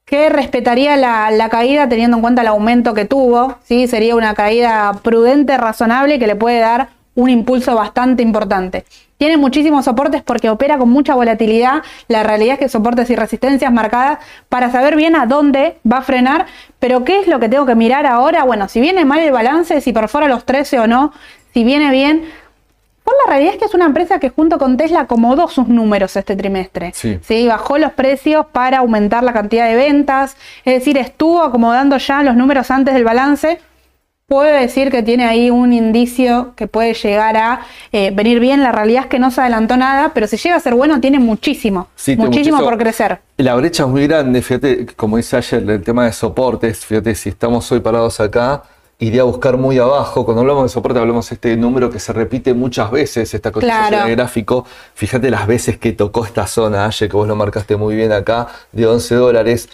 [0.08, 3.58] que respetaría la, caída teniendo en cuenta el aumento que tuvo.
[3.64, 3.86] ¿sí?
[3.86, 8.84] Sería una caída prudente, razonable, que le puede dar un impulso bastante importante.
[9.18, 11.82] Tiene muchísimos soportes porque opera con mucha volatilidad.
[12.06, 16.02] La realidad es que soportes y resistencias marcadas para saber bien a dónde va a
[16.02, 16.46] frenar.
[16.78, 18.44] Pero ¿qué es lo que tengo que mirar ahora?
[18.44, 21.12] Bueno, si viene mal el balance, si perfora los 13 o no,
[21.52, 22.22] si viene bien,
[23.08, 26.14] por la realidad es que es una empresa que junto con Tesla acomodó sus números
[26.14, 26.92] este trimestre.
[26.94, 27.46] Sí.
[27.46, 32.36] Bajó los precios para aumentar la cantidad de ventas, es decir, estuvo acomodando ya los
[32.36, 33.60] números antes del balance.
[34.26, 37.60] Puedo decir que tiene ahí un indicio que puede llegar a
[37.92, 38.62] eh, venir bien.
[38.62, 41.18] La realidad es que no se adelantó nada, pero si llega a ser bueno, tiene
[41.18, 41.88] muchísimo.
[41.96, 42.60] Sí, muchísimo.
[42.60, 43.20] por crecer.
[43.38, 47.30] La brecha es muy grande, fíjate, como dice ayer, el tema de soportes, fíjate, si
[47.30, 48.64] estamos hoy parados acá,
[49.00, 50.24] iría a buscar muy abajo.
[50.24, 53.88] Cuando hablamos de soporte, hablamos de este número que se repite muchas veces, esta cotización
[53.88, 54.06] Claro.
[54.08, 54.64] de gráfico.
[54.94, 58.48] Fíjate las veces que tocó esta zona, Aye, que vos lo marcaste muy bien acá,
[58.72, 59.68] de 11 dólares.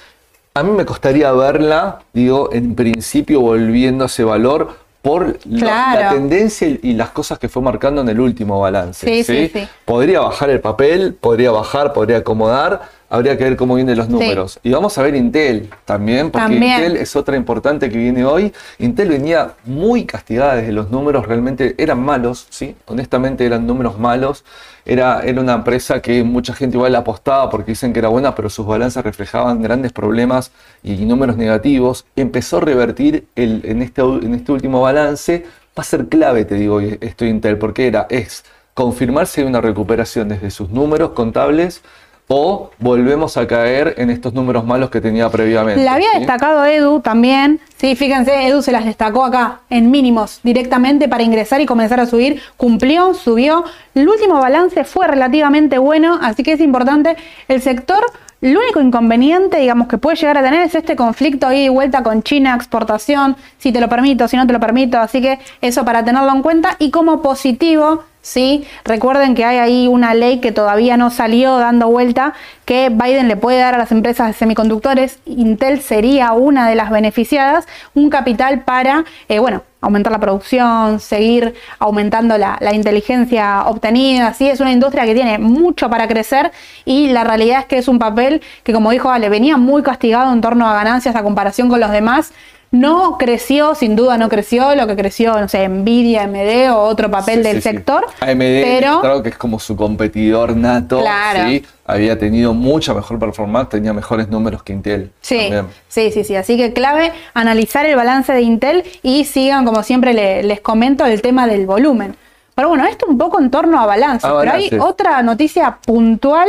[0.54, 6.00] A mí me costaría verla, digo, en principio volviendo a ese valor por la- Claro.
[6.02, 9.06] la tendencia y y las cosas que fue marcando en el último balance.
[9.06, 9.68] Sí, sí, sí.
[9.84, 12.82] Podría bajar el papel, podría bajar, podría acomodar,
[13.14, 14.58] habría que ver cómo vienen los números.
[14.62, 16.80] Y vamos a ver Intel también, porque También.
[16.80, 18.52] Intel es otra importante que viene hoy.
[18.78, 22.74] Intel venía muy castigada desde los números, realmente eran malos, ¿sí?
[22.86, 24.44] Honestamente eran números malos.
[24.84, 28.50] Era, era una empresa que mucha gente igual apostaba porque dicen que era buena, pero
[28.50, 30.50] sus balanzas reflejaban grandes problemas
[30.82, 32.04] y números negativos.
[32.16, 35.44] Empezó a revertir el, en, este, en este último balance.
[35.78, 39.60] Va a ser clave, te digo, esto Intel, porque era, es confirmar si hay una
[39.60, 41.82] recuperación desde sus números contables
[42.26, 45.84] o volvemos a caer en estos números malos que tenía previamente.
[45.84, 46.18] La había ¿sí?
[46.18, 47.60] destacado Edu también.
[47.76, 52.06] Sí, fíjense, Edu se las destacó acá en mínimos directamente para ingresar y comenzar a
[52.06, 52.40] subir.
[52.56, 53.64] Cumplió, subió.
[53.94, 57.16] El último balance fue relativamente bueno, así que es importante.
[57.46, 58.02] El sector,
[58.40, 62.02] lo único inconveniente, digamos, que puede llegar a tener es este conflicto ahí de vuelta
[62.02, 64.98] con China, exportación, si te lo permito, si no te lo permito.
[64.98, 66.76] Así que eso para tenerlo en cuenta.
[66.78, 68.66] Y como positivo, ¿sí?
[68.84, 72.32] Recuerden que hay ahí una ley que todavía no salió dando vuelta
[72.64, 75.18] que Biden le puede dar a las empresas de semiconductores.
[75.26, 81.54] Intel sería una de las beneficiadas, un capital para, eh, bueno, aumentar la producción, seguir
[81.78, 84.32] aumentando la, la inteligencia obtenida.
[84.32, 84.48] ¿sí?
[84.48, 86.50] Es una industria que tiene mucho para crecer
[86.86, 90.32] y la realidad es que es un papel que, como dijo Ale, venía muy castigado
[90.32, 92.32] en torno a ganancias a comparación con los demás.
[92.74, 97.10] No creció, sin duda no creció lo que creció, no sé, Nvidia, AMD o otro
[97.10, 97.68] papel Sí, del sí, sí.
[97.76, 98.04] sector.
[98.20, 101.48] AMD, pero claro que es como su competidor nato, Claro.
[101.48, 101.64] ¿sí?
[101.86, 105.12] había tenido mucha mejor performance, tenía mejores números que Intel.
[105.20, 105.66] Sí, también.
[105.88, 106.34] sí, sí, sí.
[106.34, 111.04] Así que clave analizar el balance de Intel y sigan, como siempre le- les comento,
[111.06, 112.16] el tema del volumen.
[112.56, 114.26] Pero bueno, esto un poco en torno a balance.
[114.40, 116.48] Pero hay otra noticia puntual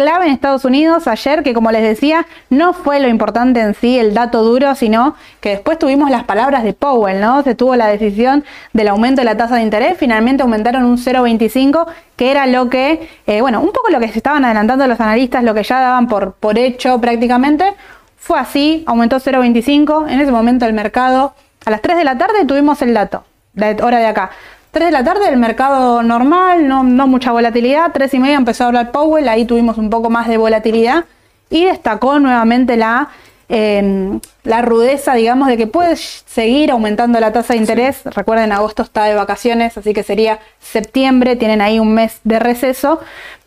[0.00, 3.98] clave en Estados Unidos ayer que como les decía no fue lo importante en sí
[3.98, 7.88] el dato duro sino que después tuvimos las palabras de Powell no se tuvo la
[7.88, 12.70] decisión del aumento de la tasa de interés finalmente aumentaron un 0,25 que era lo
[12.70, 15.80] que eh, bueno un poco lo que se estaban adelantando los analistas lo que ya
[15.80, 17.74] daban por por hecho prácticamente
[18.18, 20.10] fue así, aumentó 0,25.
[20.10, 21.34] En ese momento el mercado,
[21.64, 24.30] a las 3 de la tarde tuvimos el dato, de hora de acá.
[24.70, 27.92] 3 de la tarde el mercado normal, no, no mucha volatilidad.
[27.92, 31.04] 3 y media empezó a hablar Powell, ahí tuvimos un poco más de volatilidad.
[31.50, 33.08] Y destacó nuevamente la,
[33.48, 38.02] eh, la rudeza, digamos, de que puede seguir aumentando la tasa de interés.
[38.04, 43.00] Recuerden, agosto está de vacaciones, así que sería septiembre, tienen ahí un mes de receso.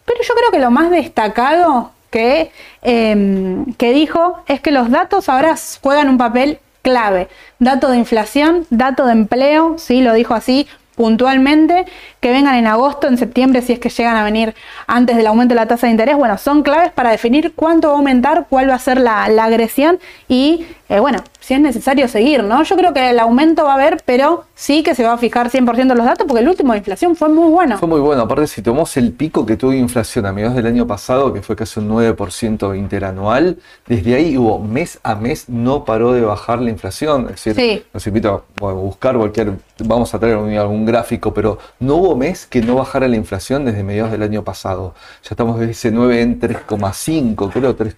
[0.06, 2.52] Pero yo creo que lo más destacado que,
[2.82, 7.28] eh, que dijo es que los datos ahora juegan un papel clave.
[7.60, 10.68] Dato de inflación, dato de empleo, sí, lo dijo así
[11.02, 11.86] puntualmente,
[12.22, 14.54] que vengan en agosto, en septiembre, si es que llegan a venir
[14.88, 17.96] antes del aumento de la tasa de interés, bueno, son claves para definir cuánto va
[17.96, 20.00] a aumentar, cuál va a ser la, la agresión
[20.30, 22.62] y, eh, bueno, si es necesario seguir, ¿no?
[22.62, 25.50] Yo creo que el aumento va a haber, pero sí que se va a fijar
[25.50, 27.80] 100% en los datos, porque el último de inflación fue muy bueno.
[27.80, 28.22] Fue muy bueno.
[28.22, 31.56] Aparte, si tomamos el pico que tuvo inflación a mediados del año pasado, que fue
[31.56, 33.58] casi un 9% interanual,
[33.88, 37.24] desde ahí hubo mes a mes no paró de bajar la inflación.
[37.34, 37.84] Es decir, Sí.
[37.92, 39.54] los invito a buscar cualquier,
[39.84, 43.84] vamos a traer algún gráfico, pero no hubo mes que no bajara la inflación desde
[43.84, 44.94] mediados del año pasado.
[45.24, 47.96] Ya estamos desde ese 9 en 3,5, creo, 3,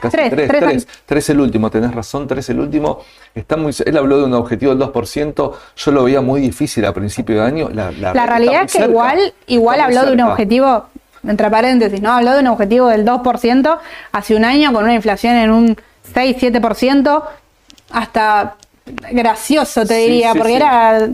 [0.00, 3.00] casi Tres, 3, tres 3, 3 el último, tenés razón, 3 el último.
[3.34, 6.92] Está muy, él habló de un objetivo del 2%, yo lo veía muy difícil a
[6.92, 7.68] principio de año.
[7.70, 7.90] La,
[8.26, 10.86] realidad es que cerca, igual, igual habló de un objetivo,
[11.26, 12.12] entre paréntesis, ¿no?
[12.12, 13.78] Habló de un objetivo del 2%
[14.12, 15.76] hace un año con una inflación en un
[16.14, 17.22] 6-7%,
[17.90, 18.56] hasta
[19.10, 20.56] gracioso te Sí, diría, sí, porque sí.
[20.56, 21.08] era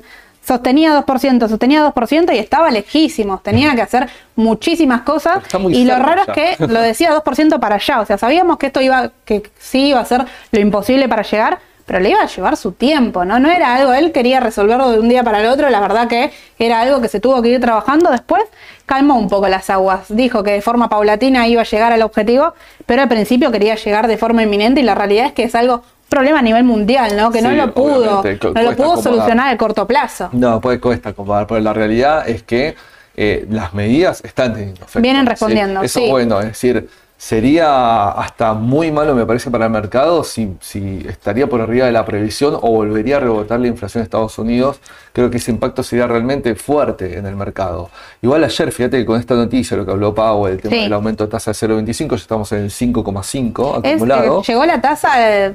[0.45, 5.43] sostenía 2%, sostenía 2% y estaba lejísimos, tenía que hacer muchísimas cosas.
[5.71, 6.33] Y lo raro ya.
[6.33, 9.89] es que lo decía 2% para allá, o sea, sabíamos que esto iba que sí
[9.89, 13.39] iba a ser lo imposible para llegar, pero le iba a llevar su tiempo, ¿no?
[13.39, 16.33] No era algo, él quería resolverlo de un día para el otro, la verdad que
[16.59, 18.11] era algo que se tuvo que ir trabajando.
[18.11, 18.43] Después,
[18.87, 22.55] calmó un poco las aguas, dijo que de forma paulatina iba a llegar al objetivo,
[22.87, 25.83] pero al principio quería llegar de forma inminente y la realidad es que es algo
[26.13, 27.31] problema a nivel mundial, ¿no?
[27.33, 28.23] Que no lo pudo,
[28.55, 30.29] no lo pudo solucionar a corto plazo.
[30.33, 32.75] No, puede cuesta acomodar, pero la realidad es que
[33.17, 35.01] eh, las medidas están teniendo efecto.
[35.01, 35.29] Vienen ¿sí?
[35.31, 36.05] respondiendo, Eso sí.
[36.05, 41.05] es bueno, es decir, sería hasta muy malo, me parece, para el mercado si, si
[41.09, 44.81] estaría por arriba de la previsión o volvería a rebotar la inflación en Estados Unidos.
[45.13, 47.91] Creo que ese impacto sería realmente fuerte en el mercado.
[48.23, 50.83] Igual ayer, fíjate que con esta noticia, lo que habló Powell, el tema Sí.
[50.83, 54.41] del aumento de tasa de 0,25, ya estamos en el 5,5 Es, acumulado.
[54.41, 55.11] eh, llegó la tasa,
[55.47, 55.55] eh,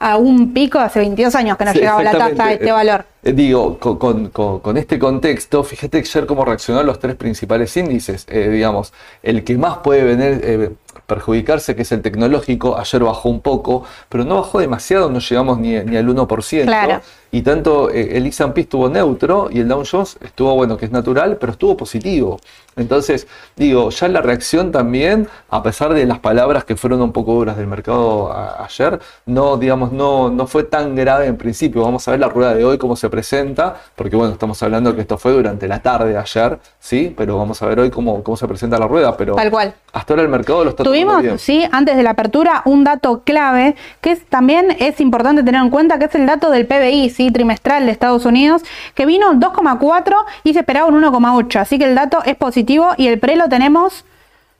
[0.00, 3.04] a un pico hace 22 años que no Sí, llegaba la tasa a este valor.
[3.24, 8.24] Eh, Digo, con, con- este contexto, fíjate ayer cómo reaccionó los tres principales índices.
[8.28, 8.92] Eh, digamos,
[9.22, 10.70] el que más puede venir, eh,
[11.06, 15.58] perjudicarse, que es el tecnológico, ayer bajó un poco, pero no bajó demasiado, no llegamos
[15.58, 16.64] ni, ni al 1%.
[16.66, 17.00] Claro.
[17.30, 20.90] Y tanto eh, el S&P estuvo neutro y el Dow Jones estuvo, bueno, que es
[20.90, 22.38] natural, pero estuvo positivo.
[22.76, 23.26] Entonces,
[23.56, 27.56] digo, ya la reacción también, a pesar de las palabras que fueron un poco duras
[27.56, 31.82] del mercado ayer, no, digamos, no, no fue tan grave en principio.
[31.82, 35.00] Vamos a ver la rueda de hoy cómo se presenta, porque bueno, estamos hablando que
[35.00, 37.12] esto fue durante la tarde de ayer, ¿sí?
[37.16, 39.74] Pero vamos a ver hoy cómo, cómo se presenta la rueda, pero Tal cual.
[39.92, 41.38] hasta ahora el mercado lo está Tuvimos, bien.
[41.38, 45.70] sí, antes de la apertura, un dato clave que es, también es importante tener en
[45.70, 48.62] cuenta, que es el dato del PBI, trimestral de Estados Unidos,
[48.94, 50.14] que vino 2,4
[50.44, 51.60] y se esperaba un 1,8.
[51.60, 54.04] Así que el dato es positivo y el pre lo tenemos.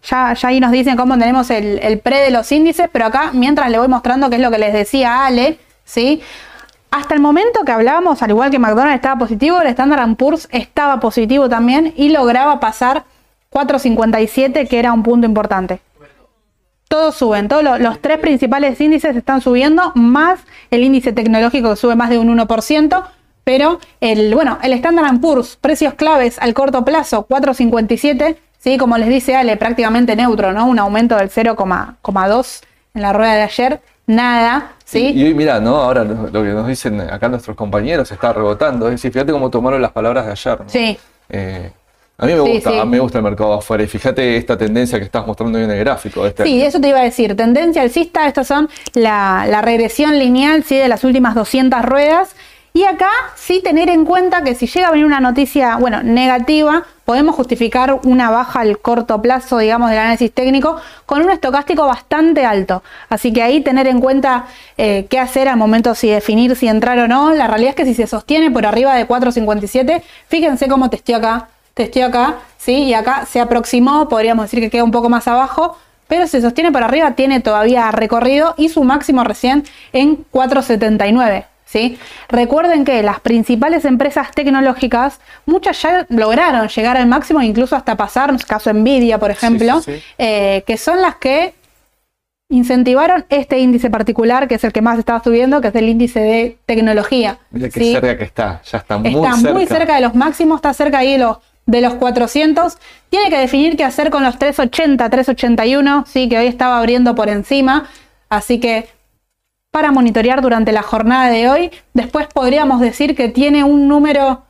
[0.05, 3.31] Ya, ya ahí nos dicen cómo tenemos el, el pre de los índices, pero acá,
[3.33, 6.23] mientras le voy mostrando qué es lo que les decía Ale, ¿sí?
[6.91, 11.01] Hasta el momento que hablábamos, al igual que McDonald's estaba positivo, el Standard Poor's estaba
[11.01, 13.05] positivo también y lograba pasar
[13.53, 15.81] 4,57, que era un punto importante.
[16.89, 21.77] Todos suben, todos lo- los tres principales índices están subiendo, más el índice tecnológico que
[21.77, 23.05] sube más de un 1%,
[23.45, 29.09] pero el, bueno, el Standard Poor's, precios claves al corto plazo, 4,57, sí, como les
[29.09, 30.67] dice Ale, prácticamente neutro, ¿no?
[30.67, 32.61] Un aumento del 0,2
[32.95, 35.13] en la rueda de ayer, nada, ¿sí?
[35.15, 35.77] Y hoy, mira, ¿no?
[35.77, 38.87] Ahora lo, lo que nos dicen acá nuestros compañeros está rebotando.
[38.87, 40.59] Es decir, fíjate cómo tomaron las palabras de ayer.
[40.61, 40.69] ¿no?
[40.69, 40.99] Sí.
[41.29, 41.71] Eh,
[42.19, 42.87] a mí me Sí, gusta, sí.
[42.87, 43.83] me gusta el mercado afuera.
[43.85, 46.27] Y fíjate esta tendencia que estás mostrando en el gráfico.
[46.27, 47.37] Este Sí, eso te iba a decir.
[47.37, 50.77] Tendencia alcista, estas son la, la regresión lineal ¿sí?
[50.77, 52.35] de las últimas 200 ruedas.
[52.75, 56.85] Y acá sí tener en cuenta que si llega a venir una noticia, bueno, negativa,
[57.05, 62.45] podemos justificar una baja al corto plazo, digamos, del análisis técnico con un estocástico bastante
[62.45, 62.83] alto.
[63.09, 64.47] Así que ahí tener en cuenta
[64.77, 67.33] eh, qué hacer al momento si definir si entrar o no.
[67.33, 71.49] La realidad es que si se sostiene por arriba de 4.57, fíjense cómo testeó acá,
[71.79, 72.73] testeó acá, ¿sí?
[72.73, 76.73] Y acá se aproximó, podríamos decir que queda un poco más abajo, pero se sostiene
[76.73, 81.47] por arriba, tiene todavía recorrido y su máximo recién en 4.79.
[81.65, 81.99] ¿Sí?
[82.31, 88.35] Recuerden que las principales empresas tecnológicas, muchas ya lograron llegar al máximo, incluso hasta pasar,
[88.47, 90.03] caso Nvidia, por ejemplo, sí, sí.
[90.17, 91.53] eh, que son las que
[92.49, 96.21] incentivaron este índice particular, que es el que más está subiendo, que es el índice
[96.21, 97.39] de tecnología.
[97.51, 97.93] Mira qué ¿sí?
[97.93, 98.63] cerca que está.
[98.65, 99.53] Ya está muy está cerca.
[99.53, 101.37] muy cerca de los máximos, está cerca ahí de los,
[101.69, 102.79] de los 400.
[103.11, 107.29] Tiene que definir qué hacer con los 380, 381, sí, que hoy estaba abriendo por
[107.29, 107.89] encima.
[108.29, 108.89] Así que
[109.71, 114.45] para monitorear durante la jornada de hoy, después podríamos decir que tiene un número,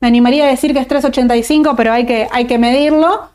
[0.00, 3.28] me animaría a decir que es 385, pero hay que, hay que medirlo.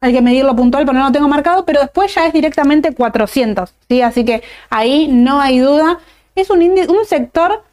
[0.00, 3.72] Hay que medirlo puntual, pero no lo tengo marcado, pero después ya es directamente 400,
[3.88, 4.02] ¿sí?
[4.02, 5.98] Así que ahí no hay duda.
[6.34, 7.64] Es un, un sector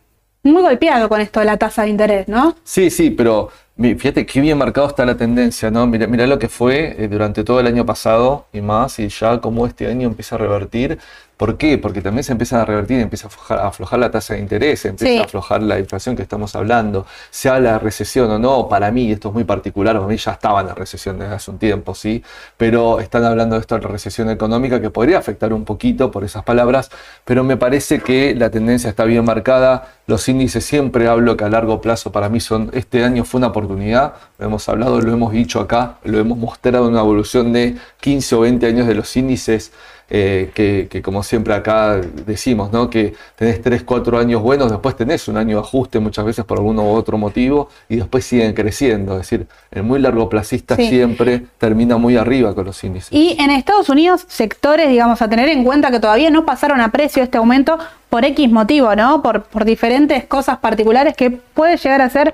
[0.41, 2.55] muy golpeado con esto de la tasa de interés, ¿no?
[2.63, 3.49] Sí, sí, pero
[3.81, 5.87] fíjate qué bien marcado está la tendencia, ¿no?
[5.87, 9.39] Mira, mira lo que fue eh, durante todo el año pasado y más, y ya
[9.39, 10.99] como este año empieza a revertir.
[11.41, 11.79] ¿Por qué?
[11.79, 14.85] Porque también se empieza a revertir, empieza a aflojar, a aflojar la tasa de interés,
[14.85, 15.17] empieza Sí.
[15.17, 17.07] a aflojar la inflación que estamos hablando.
[17.31, 20.33] Se habla de recesión o no, para mí esto es muy particular, para mí ya
[20.33, 22.23] estaba en la recesión desde hace un tiempo, ¿sí?
[22.57, 26.23] Pero están hablando de esto de la recesión económica que podría afectar un poquito por
[26.23, 26.91] esas palabras,
[27.25, 29.87] pero me parece que la tendencia está bien marcada.
[30.05, 33.47] Los índices siempre hablo que a largo plazo para mí son, este año fue una
[33.47, 37.77] oportunidad, lo hemos hablado, lo hemos dicho acá, lo hemos mostrado en una evolución de
[37.99, 39.71] 15 o 20 años de los índices.
[40.13, 42.89] Eh, que, que como siempre acá decimos, ¿no?
[42.89, 46.57] que tenés 3, 4 años buenos, después tenés un año de ajuste muchas veces por
[46.57, 49.13] alguno u otro motivo y después siguen creciendo.
[49.13, 50.89] Es decir, el muy largo placista Sí.
[50.89, 53.09] siempre termina muy arriba con los índices.
[53.13, 56.91] Y en Estados Unidos, sectores, digamos, a tener en cuenta que todavía no pasaron a
[56.91, 59.21] precio este aumento por X motivo, ¿no?
[59.23, 62.33] Por, por diferentes cosas particulares que puede llegar a ser,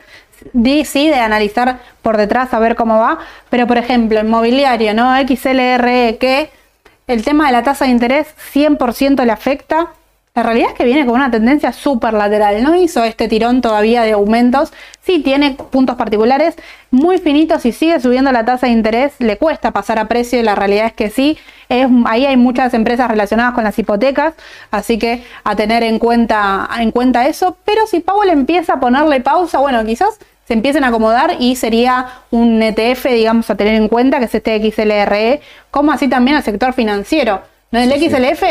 [0.53, 3.19] de- sí, de analizar por detrás a ver cómo va.
[3.51, 5.15] Pero, por ejemplo, inmobiliario, ¿no?
[5.27, 6.49] XLRE, que
[7.07, 9.87] el tema de la tasa de interés 100% le afecta.
[10.35, 12.61] La realidad es que viene con una tendencia súper lateral.
[12.61, 14.71] No hizo este tirón todavía de aumentos.
[15.01, 16.55] Sí tiene puntos particulares
[16.91, 19.13] muy finitos y sigue subiendo la tasa de interés.
[19.17, 21.39] Le cuesta pasar a precio y la realidad es que sí.
[21.69, 24.35] Es, ahí hay muchas empresas relacionadas con las hipotecas.
[24.69, 27.57] Así que a tener en cuenta, en cuenta eso.
[27.65, 32.07] Pero si Powell empieza a ponerle pausa, bueno, quizás se empiecen a acomodar y sería
[32.31, 35.41] un ETF, digamos, a tener en cuenta, que es este XLRE,
[35.71, 37.41] como así también al sector financiero.
[37.71, 37.79] ¿no?
[37.79, 38.09] El Sí, sí.
[38.09, 38.43] XLF,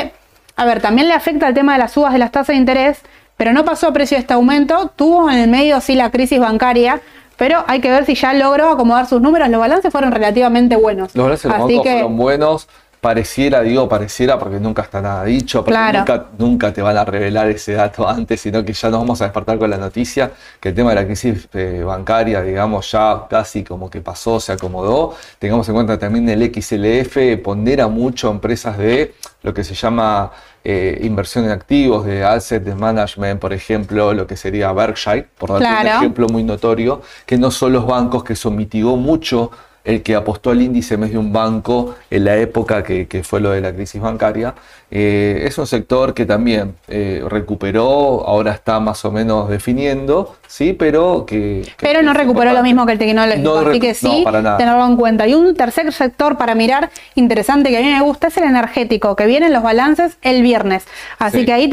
[0.56, 2.98] a ver, también le afecta el tema de las subas de las tasas de interés,
[3.38, 6.38] pero no pasó a precio de este aumento, tuvo en el medio sí la crisis
[6.38, 7.00] bancaria,
[7.38, 11.14] pero hay que ver si ya logró acomodar sus números, los balances fueron relativamente buenos.
[11.14, 12.68] Los balances de los Así bancos que fueron buenos.
[13.06, 15.98] Pareciera, digo pareciera porque nunca está nada dicho, porque Claro.
[16.00, 19.26] nunca, nunca te van a revelar ese dato antes, sino que ya nos vamos a
[19.26, 23.62] despertar con la noticia que el tema de la crisis eh, bancaria, digamos, ya casi
[23.62, 25.14] como que pasó, se acomodó.
[25.38, 30.32] Tengamos en cuenta también el XLF pondera mucho empresas de lo que se llama
[30.64, 35.52] eh, inversión en activos, de asset de management, por ejemplo, lo que sería Berkshire, por
[35.52, 35.90] un Claro.
[35.90, 39.52] ejemplo muy notorio, que no son los bancos, que eso mitigó mucho
[39.86, 43.22] el que apostó al índice en vez de un banco en la época que, que
[43.22, 44.54] fue lo de la crisis bancaria.
[44.90, 50.72] Eh, es un sector que también eh, recuperó, ahora está más o menos definiendo, sí,
[50.74, 51.62] pero que...
[51.76, 54.42] que Pero no recuperó lo mismo que el tecnológico, No así que no, sí, para
[54.42, 54.58] nada.
[54.58, 55.26] tenerlo en cuenta.
[55.26, 59.16] Y un tercer sector para mirar interesante que a mí me gusta es el energético,
[59.16, 60.84] que vienen los balances el viernes.
[61.18, 61.46] Así Sí.
[61.46, 61.70] que ahí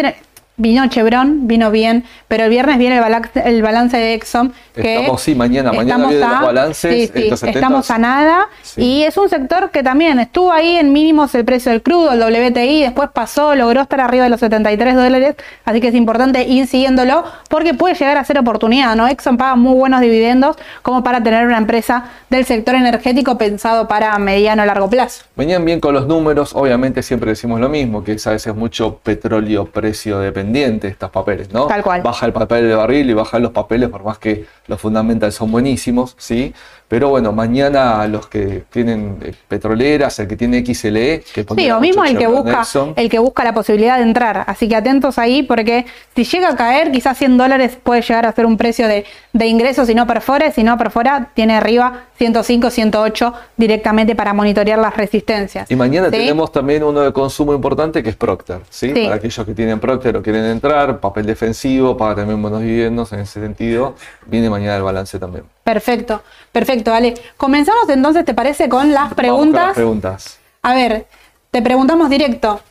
[0.56, 4.54] vino Chevron, vino bien, pero el viernes viene el, balance de Exxon.
[4.76, 7.60] Que Estamos, sí, mañana, mañana a- los balances, sí, sí, estos 70.
[7.60, 8.48] estamos a nada.
[8.62, 8.82] Sí.
[8.82, 12.20] Y es un sector que también estuvo ahí en mínimos el precio del crudo, el
[12.22, 15.36] WTI, después pasó, logró estar arriba de los 73 dólares,
[15.66, 19.08] así que es importante ir siguiéndolo porque puede llegar a ser oportunidad, ¿no?
[19.08, 24.18] Exxon paga muy buenos dividendos como para tener una empresa del sector energético pensado para
[24.20, 25.24] mediano o largo plazo.
[25.36, 29.00] Venían bien con los números, obviamente siempre decimos lo mismo, que es a veces mucho
[29.04, 31.68] petróleo precio dependiente estos papeles, ¿no?
[31.68, 32.02] Tal cual.
[32.02, 35.52] Baja el papel de barril y bajan los papeles, por más que los fundamentals son
[35.52, 36.54] buenísimos, ¿sí?
[36.94, 41.80] Pero bueno, mañana los que tienen eh, petroleras, el que tiene XLE, que Sí, o
[41.80, 42.64] mismo el que busca
[42.96, 44.44] el que busca la posibilidad de entrar.
[44.46, 48.32] Así que atentos ahí porque si llega a caer, quizás 100 dólares puede llegar a
[48.32, 52.70] ser un precio de, de ingreso si no perfora, si no perfora, tiene arriba 105,
[52.70, 55.72] 108 directamente para monitorear las resistencias.
[55.72, 56.18] Y mañana ¿Sí?
[56.18, 58.94] tenemos también uno de consumo importante que es Procter, ¿sí?
[58.94, 59.04] Sí.
[59.06, 63.22] Para aquellos que tienen Procter o quieren entrar, papel defensivo, paga también buenos dividendos en
[63.22, 63.96] ese sentido.
[64.28, 65.46] Viene mañana el balance también.
[65.64, 67.14] Perfecto, perfecto, vale.
[67.38, 68.68] Comenzamos entonces, ¿te parece?
[68.70, 69.66] Con las Vamos con preguntas.
[69.68, 70.40] las preguntas.
[70.62, 71.08] A ver,
[71.52, 72.62] te preguntamos directo.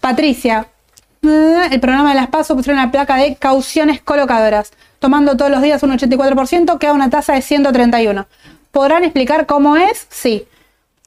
[0.00, 0.68] Patricia,
[1.22, 5.82] el programa de las PASO pusieron una placa de cauciones colocadoras, tomando todos los días
[5.82, 8.26] un 84%, queda una tasa de 131.
[8.70, 10.06] ¿Podrán explicar cómo es?
[10.10, 10.46] Sí.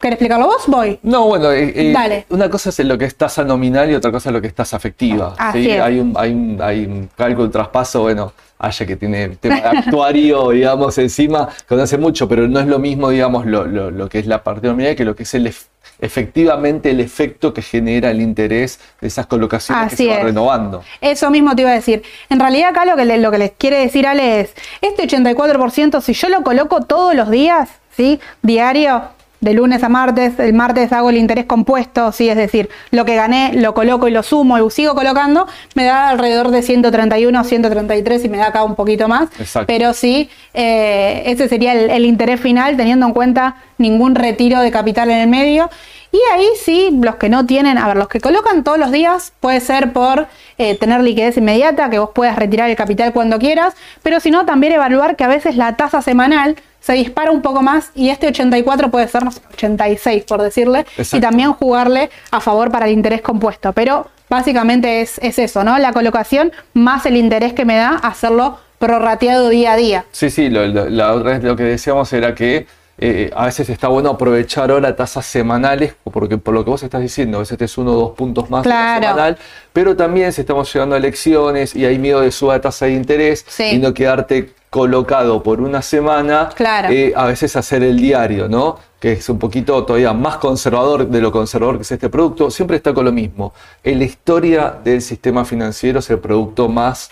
[0.01, 0.63] ¿Querés explicarlo vos?
[0.67, 0.99] Voy.
[1.03, 2.25] No, bueno, eh, eh, Dale.
[2.29, 4.55] una cosa es lo que es tasa nominal y otra cosa es lo que es
[4.55, 5.35] tasa afectiva.
[5.37, 5.71] Así ¿sí?
[5.71, 5.79] es.
[5.81, 9.77] Hay, un, hay, un, hay un cálculo, un traspaso, bueno, haya que tiene tema de
[9.77, 14.19] actuario, digamos, encima, conoce mucho, pero no es lo mismo, digamos, lo, lo- lo que
[14.19, 15.65] es la parte nominal que lo que es el ef-
[15.99, 20.23] efectivamente el efecto que genera el interés de esas colocaciones Así que se va es.
[20.23, 20.83] renovando.
[20.99, 22.03] Eso mismo te iba a decir.
[22.29, 26.01] En realidad acá lo que, le- lo que les quiere decir Ale es, este 84%,
[26.01, 28.19] si yo lo coloco todos los días, ¿sí?
[28.41, 29.03] Diario,
[29.41, 32.29] de lunes a martes, el martes hago el interés compuesto, ¿sí?
[32.29, 36.09] Es decir, lo que gané lo coloco y lo sumo y sigo colocando, me da
[36.09, 39.29] alrededor de 131, 133 y me da acá un poquito más.
[39.39, 39.65] Exacto.
[39.67, 44.71] Pero sí, eh, ese sería el, el interés final, teniendo en cuenta ningún retiro de
[44.71, 45.69] capital en el medio.
[46.11, 49.31] Y ahí sí, los que no tienen, a ver, los que colocan todos los días
[49.39, 53.75] puede ser por eh, tener liquidez inmediata, que vos puedas retirar el capital cuando quieras,
[54.03, 57.61] pero si no, también evaluar que a veces la tasa semanal se dispara un poco
[57.61, 62.41] más y este 84 puede ser no sé, 86, por decirle, y también jugarle a
[62.41, 63.71] favor para el interés compuesto.
[63.71, 65.77] Pero básicamente es, es eso, ¿no?
[65.77, 70.05] La colocación más el interés que me da hacerlo prorrateado día a día.
[70.11, 72.65] Sí, sí, lo- lo- la otra vez lo que decíamos era que
[73.01, 77.01] eh, a veces está bueno aprovechar ahora tasas semanales, porque por lo que vos estás
[77.01, 79.01] diciendo, a veces te es uno o dos puntos más Claro.
[79.01, 79.37] semanal,
[79.73, 82.93] pero también si estamos llegando a elecciones y hay miedo de suba de tasa de
[82.93, 83.63] interés Sí.
[83.73, 86.89] y no quedarte colocado por una semana, Claro.
[86.91, 88.77] eh, a veces hacer el diario, ¿no?
[88.99, 92.77] Que es un poquito todavía más conservador de lo conservador que es este producto, siempre
[92.77, 93.51] está con lo mismo.
[93.83, 97.09] En la historia del sistema financiero es el producto más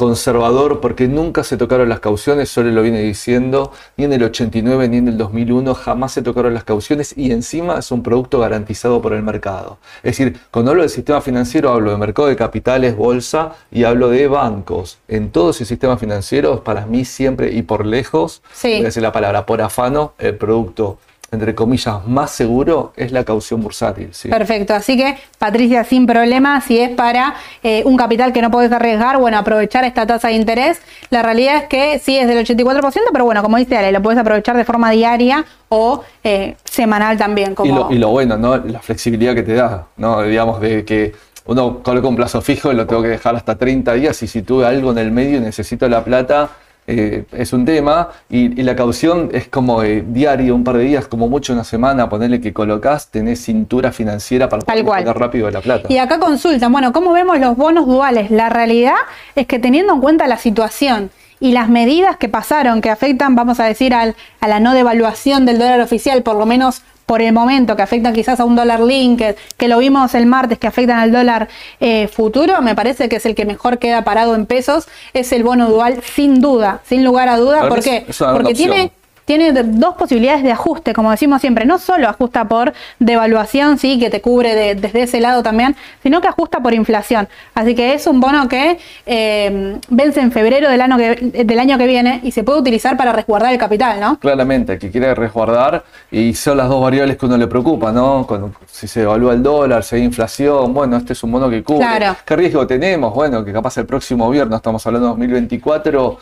[0.00, 4.88] conservador porque nunca se tocaron las cauciones, solo lo viene diciendo, ni en el 89
[4.88, 9.02] ni en el 2001 jamás se tocaron las cauciones y encima es un producto garantizado
[9.02, 9.76] por el mercado.
[10.02, 14.08] Es decir, cuando hablo del sistema financiero hablo de mercado de capitales, bolsa y hablo
[14.08, 14.96] de bancos.
[15.06, 18.68] En todo ese sistema financiero, para mí siempre y por lejos, Sí.
[18.70, 20.96] voy a decir la palabra por afano, el producto
[21.32, 24.08] entre comillas más seguro es la caución bursátil.
[24.12, 24.28] ¿sí?
[24.28, 28.72] Perfecto, así que Patricia, sin problema, si es para eh, un capital que no podés
[28.72, 32.92] arriesgar, bueno, aprovechar esta tasa de interés, la realidad es que sí es del 84%,
[33.12, 37.54] pero bueno, como dice Ale, lo puedes aprovechar de forma diaria o eh, semanal también.
[37.54, 37.70] Como...
[37.70, 38.56] Y, lo, y lo bueno, ¿no?
[38.56, 40.22] La flexibilidad que te da, ¿no?
[40.22, 41.14] Digamos, de que
[41.46, 44.42] uno coloca un plazo fijo y lo tengo que dejar hasta 30 días y si
[44.42, 46.50] tuve algo en el medio y necesito la plata,
[46.90, 48.08] eh, es un tema.
[48.28, 51.64] Y, y la caución es como eh, diario, un par de días, como mucho una
[51.64, 55.86] semana, ponerle que colocas, tenés cintura financiera para Tal poder poner rápido la plata.
[55.92, 58.30] Y acá consultan, bueno, ¿cómo vemos los bonos duales?
[58.30, 58.94] La realidad
[59.34, 61.10] es que teniendo en cuenta la situación
[61.42, 65.46] y las medidas que pasaron, que afectan, vamos a decir, al- a la no devaluación
[65.46, 68.78] del dólar oficial, por lo menos por el momento, que afectan quizás a un dólar
[68.78, 71.48] linked, que lo vimos el martes, que afectan al dólar
[71.80, 75.42] eh, futuro, me parece que es el que mejor queda parado en pesos, es el
[75.42, 77.68] bono dual, sin duda, sin lugar a duda.
[77.68, 78.06] ¿Por qué?
[78.16, 78.92] Porque tiene
[79.30, 84.10] tiene dos posibilidades de ajuste, como decimos siempre, no solo ajusta por devaluación, sí, que
[84.10, 87.28] te cubre desde ese lado también, sino que ajusta por inflación.
[87.54, 91.78] Así que es un bono que eh, vence en febrero del año, que, del año
[91.78, 94.18] que viene y se puede utilizar para resguardar el capital, ¿no?
[94.18, 98.26] Claramente, que quiere resguardar y son las dos variables que uno le preocupa, ¿no?
[98.26, 101.62] Cuando, si se devalúa el dólar, si hay inflación, bueno, este es un bono que
[101.62, 101.86] cubre.
[102.24, 103.14] ¿Qué riesgo tenemos?
[103.14, 106.18] Bueno, que capaz el próximo viernes, estamos hablando de 2024,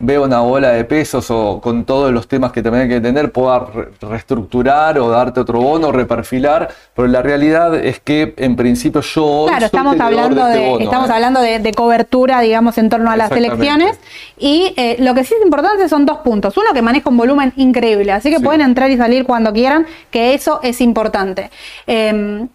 [0.00, 3.32] veo una bola de pesos o con todos los temas que también hay que tener,
[3.32, 3.66] pueda
[4.00, 9.46] reestructurar o darte otro bono, reperfilar, pero la realidad es que en principio yo...
[9.48, 11.12] Claro, estamos hablando, de, este estamos ¿eh?
[11.12, 13.98] hablando de, cobertura, digamos, en torno a las elecciones
[14.38, 16.56] y eh, lo que sí es importante son dos puntos.
[16.56, 20.34] Uno, que maneja un volumen increíble, así que pueden entrar y salir cuando quieran, que
[20.34, 21.50] eso es importante.
[21.86, 22.48] Em,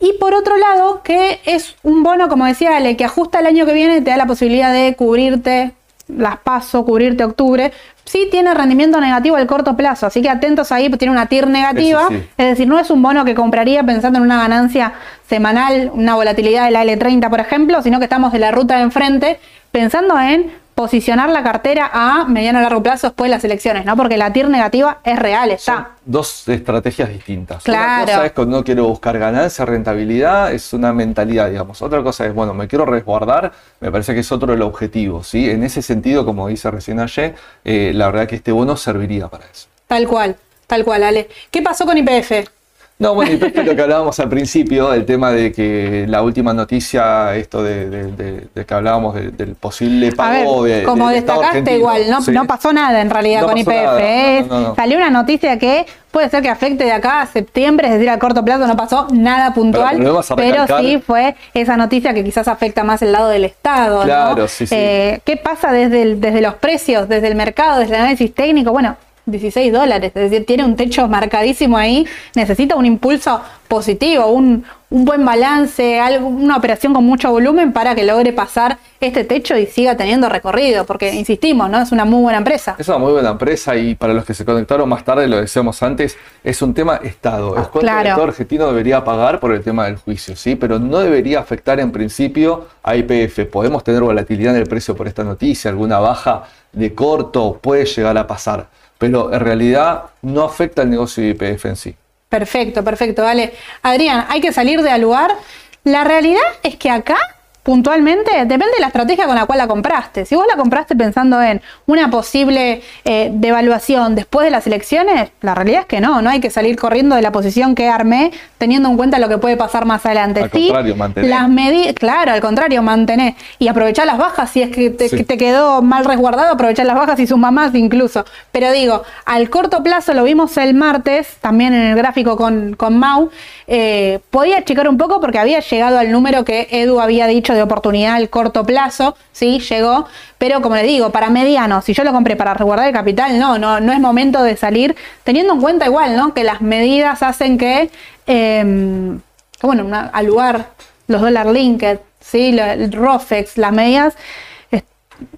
[0.00, 3.64] y por otro lado, que es un bono, como decía Ale, que ajusta el año
[3.64, 5.72] que viene, te da la posibilidad de cubrirte
[6.08, 7.72] las paso, cubrirte octubre,
[8.04, 12.08] sí tiene rendimiento negativo al corto plazo, así que atentos ahí, tiene una TIR negativa,
[12.10, 14.92] es decir, no es un bono que compraría pensando en una ganancia
[15.26, 18.82] semanal, una volatilidad de la L30, por ejemplo, sino que estamos de la ruta de
[18.82, 19.40] enfrente
[19.72, 23.96] pensando en posicionar la cartera a mediano a largo plazo después de las elecciones, ¿no?
[23.96, 25.90] Porque la TIR negativa es real, está.
[26.04, 27.62] dos estrategias distintas.
[27.62, 28.04] Claro.
[28.04, 31.80] Una cosa es cuando no quiero buscar ganancia, rentabilidad, es una mentalidad, digamos.
[31.80, 35.48] Otra cosa es, bueno, me quiero resguardar, me parece que es otro el objetivo, ¿sí?
[35.48, 39.44] En ese sentido, como dice recién ayer, eh, la verdad que este bono serviría para
[39.46, 39.68] eso.
[39.86, 41.28] Tal cual, tal cual, Ale.
[41.50, 42.48] ¿Qué pasó con IPF?
[42.96, 47.34] No, bueno, y lo que hablábamos al principio, el tema de que la última noticia,
[47.34, 50.84] esto de, que hablábamos del posible pago de.
[50.84, 54.76] Como destacaste, igual, no, no, pasó nada en realidad con IPF.
[54.76, 58.20] Salió una noticia que puede ser que afecte de acá a septiembre, es decir, a
[58.20, 59.96] corto plazo no pasó nada puntual,
[60.36, 64.04] pero, sí fue esa noticia que quizás afecta más el lado del Estado.
[64.04, 64.74] Claro, sí, sí.
[64.76, 68.70] Eh, ¿Qué pasa desde, desde los precios, desde el mercado, desde el análisis técnico?
[68.70, 68.96] Bueno,
[69.26, 75.24] 16 dólares, es decir, tiene un techo marcadísimo ahí, necesita un impulso positivo, un, buen
[75.24, 79.96] balance, algo, una operación con mucho volumen para que logre pasar este techo y siga
[79.96, 81.80] teniendo recorrido, porque insistimos, ¿no?
[81.80, 82.76] Es una muy buena empresa.
[82.78, 85.82] Es una muy buena empresa y para los que se conectaron más tarde, lo decíamos
[85.82, 87.56] antes, es un tema Estado.
[87.56, 90.54] Es cuánto el Estado argentino debería pagar por el tema del juicio, ¿sí?
[90.54, 93.46] Pero no debería afectar en principio a IPF.
[93.50, 96.44] Podemos tener volatilidad en el precio por esta noticia, alguna baja
[96.74, 98.68] de corto puede llegar a pasar
[98.98, 101.94] pero en realidad no afecta al negocio de IPF en sí.
[102.28, 103.52] Perfecto, perfecto, vale.
[103.82, 105.36] Adrián, hay que salir de lugar.
[105.84, 107.16] La realidad es que acá
[107.64, 110.26] puntualmente depende de la estrategia con la cual la compraste.
[110.26, 115.54] Si vos la compraste pensando en una posible eh, devaluación después de las elecciones, la
[115.54, 118.88] realidad es que no, no hay que salir corriendo de la posición que armé teniendo
[118.90, 120.42] en cuenta lo que puede pasar más adelante.
[120.42, 121.30] Al contrario, mantener.
[121.30, 125.08] Las claro, al contrario, mantener y aprovechar las bajas si es que te,
[125.38, 128.26] quedó mal resguardado, aprovechar las bajas y sus mamás incluso.
[128.52, 132.98] Pero digo, al corto plazo lo vimos el martes, también en el gráfico con, con
[132.98, 133.30] Mau,
[133.66, 137.62] eh, podía checar un poco porque había llegado al número que Edu había dicho de
[137.62, 140.06] oportunidad al corto plazo, sí, llegó,
[140.38, 143.58] pero como le digo, para mediano, si yo lo compré para resguardar el capital, no,
[143.58, 146.34] no, no es momento de salir, teniendo en cuenta igual, ¿no?
[146.34, 147.90] Que las medidas hacen que,
[148.26, 149.18] eh,
[149.62, 150.70] bueno, al lugar,
[151.06, 154.14] los dólar linked, sí, el ROFEX, las medidas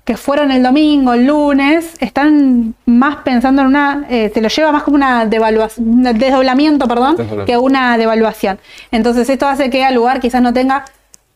[0.04, 4.72] que fueron el domingo, el lunes, están más pensando en una, eh, se lo lleva
[4.72, 8.58] más como una devaluación, desdoblamiento, perdón, que una devaluación.
[8.90, 10.84] Entonces esto hace que al lugar quizás no tenga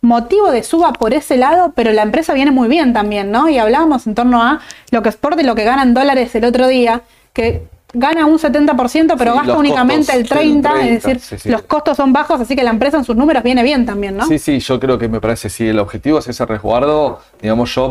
[0.02, 3.48] motivo de suba por ese lado, pero la empresa viene muy bien también, ¿no?
[3.48, 6.68] Y hablábamos en torno a lo que exporta y lo que ganan dólares el otro
[6.68, 12.12] día, que gana un 70%, pero gasta únicamente el 30%, es decir, los costos son
[12.12, 14.26] bajos, así que la empresa en sus números viene bien también, ¿no?
[14.26, 17.90] Sí, sí, yo creo que me parece, si el objetivo es ese resguardo, digamos, yo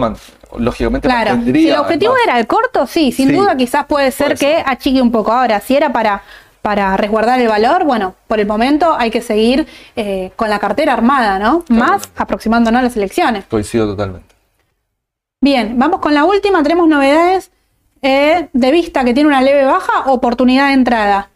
[0.57, 1.39] lógicamente claro.
[1.43, 5.11] Si el objetivo era el corto, sí, sin duda quizás puede ser que achique un
[5.11, 5.33] poco.
[5.33, 6.23] Ahora, si era para
[6.61, 10.93] para resguardar el valor, bueno, por el momento hay que seguir eh, con la cartera
[10.93, 11.63] armada, ¿no?
[11.69, 13.45] Más aproximándonos a las elecciones.
[13.45, 14.35] Coincido totalmente.
[15.41, 16.61] Bien, vamos con la última.
[16.63, 17.51] Tenemos novedades
[18.01, 21.29] eh, de vista que tiene una leve baja, oportunidad de entrada.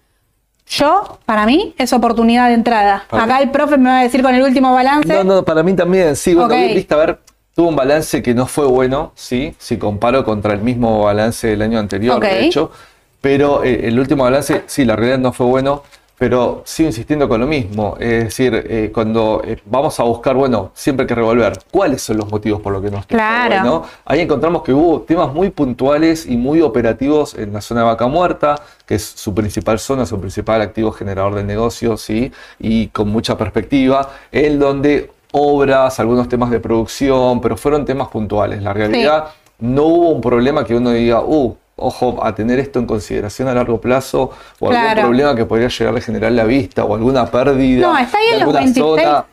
[0.68, 3.06] Yo, para mí, es oportunidad de entrada.
[3.10, 5.08] Acá el profe me va a decir con el último balance.
[5.08, 6.16] No, no, para mí también.
[6.16, 7.20] Sí, bueno, vista, a ver,
[7.56, 11.62] tuvo un balance que no fue bueno, sí, si comparo contra el mismo balance del
[11.62, 12.72] año anterior, de hecho.
[13.24, 15.82] Pero eh, el último balance, sí, la realidad no fue bueno,
[16.18, 17.96] pero sigo insistiendo con lo mismo.
[17.98, 22.18] Es decir, eh, cuando eh, vamos a buscar, bueno, siempre hay que revolver, ¿cuáles son
[22.18, 23.56] los motivos por los que no está claro.
[23.62, 23.84] bueno?
[24.04, 28.08] Ahí encontramos que hubo temas muy puntuales y muy operativos en la zona de vaca
[28.08, 32.30] muerta, que que es su principal zona, su principal activo generador de negocios, ¿sí?
[32.60, 38.62] y con mucha perspectiva, en donde obras, algunos temas de producción, pero fueron temas puntuales.
[38.62, 42.86] La realidad, no hubo un problema que uno diga, uh, ojo a tener esto en
[42.86, 46.96] consideración a largo plazo o algún problema que podría llegar a generar la vista o
[46.96, 47.88] alguna pérdida.
[47.88, 48.86] No, está ahí en los 26,